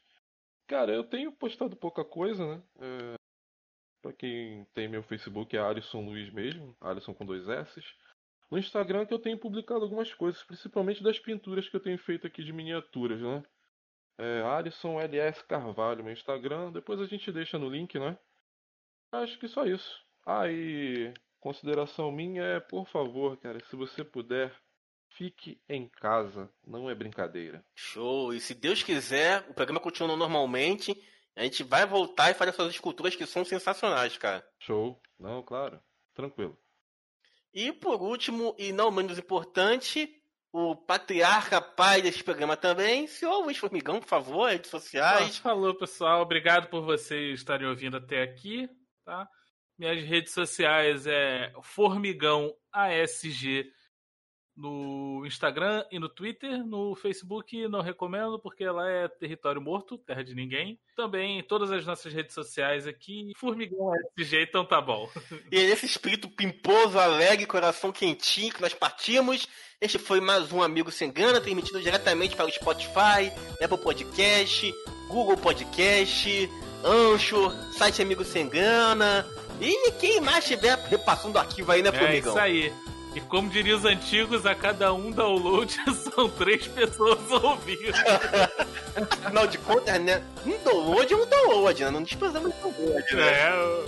[0.67, 2.63] Cara, eu tenho postado pouca coisa, né?
[2.81, 3.13] É...
[4.01, 7.81] Pra quem tem meu Facebook é Alisson Luiz mesmo, Alisson com dois S.
[8.51, 12.27] No Instagram que eu tenho publicado algumas coisas, principalmente das pinturas que eu tenho feito
[12.27, 13.41] aqui de miniaturas, né?
[14.21, 16.73] É Alisson LS Carvalho, meu Instagram.
[16.73, 18.17] Depois a gente deixa no link, né?
[19.13, 20.05] Acho que só isso.
[20.25, 24.53] Ah, e consideração minha é, por favor, cara, se você puder,
[25.07, 26.51] fique em casa.
[26.67, 27.63] Não é brincadeira.
[27.73, 28.33] Show!
[28.33, 31.01] E se Deus quiser, o programa continua normalmente.
[31.33, 34.45] A gente vai voltar e fazer essas esculturas que são sensacionais, cara.
[34.59, 35.01] Show?
[35.17, 35.81] Não, claro.
[36.13, 36.57] Tranquilo.
[37.53, 40.18] E por último, e não menos importante,
[40.51, 45.37] o patriarca pai desse programa também, senhor Luiz Formigão, por favor, redes sociais.
[45.37, 46.21] Falou, pessoal.
[46.21, 48.67] Obrigado por vocês estarem ouvindo até aqui,
[49.05, 49.27] tá?
[49.77, 53.71] Minhas redes sociais é Formigão ASG
[54.59, 56.63] no Instagram e no Twitter.
[56.65, 60.77] No Facebook não recomendo porque lá é território morto, terra de ninguém.
[60.95, 65.09] Também todas as nossas redes sociais aqui, Formigão ASG, então tá bom.
[65.51, 69.47] E é nesse espírito pimposo, alegre, coração quentinho que nós partimos.
[69.79, 73.31] Este foi mais um Amigo Sem Grana, transmitido diretamente para o Spotify,
[73.63, 74.73] Apple Podcast,
[75.07, 76.49] Google Podcast,
[76.83, 79.25] Ancho, site Amigo Sem Grana.
[79.61, 82.31] E quem mais estiver repassando o arquivo aí, né, É Formigão?
[82.33, 82.73] isso aí.
[83.15, 85.75] E como diriam os antigos, a cada um download
[86.13, 87.93] são três pessoas ouvindo.
[89.25, 90.21] Afinal de contas, né?
[90.45, 91.91] Um download é um download, né?
[91.91, 93.27] Não desprezamos um download, né?
[93.27, 93.85] É,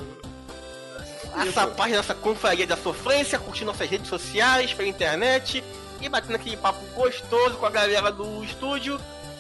[1.47, 5.63] Essa página, essa confraria da sofrência, curtir nossas redes sociais, pela internet
[6.01, 8.99] e batendo aquele papo gostoso com a galera do estúdio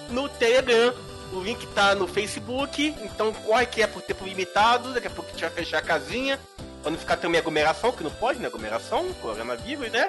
[0.09, 0.93] no Telegram.
[1.33, 5.29] O link tá no Facebook, então corre que é por tempo limitado, daqui a pouco
[5.29, 6.39] a gente vai fechar a casinha.
[6.81, 8.47] Pra não ficar também aglomeração, que não pode, né?
[8.47, 10.07] Aglomeração, coronavírus, né?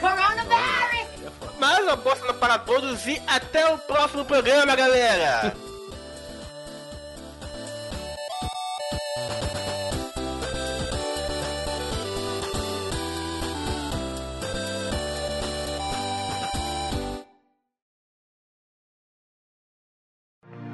[0.00, 1.14] Coronavirus!
[1.58, 5.54] Mas uma boa semana para todos e até o próximo programa, galera!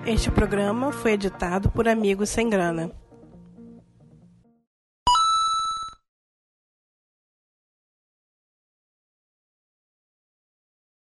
[0.06, 2.90] Este programa foi editado por Amigos Sem Grana.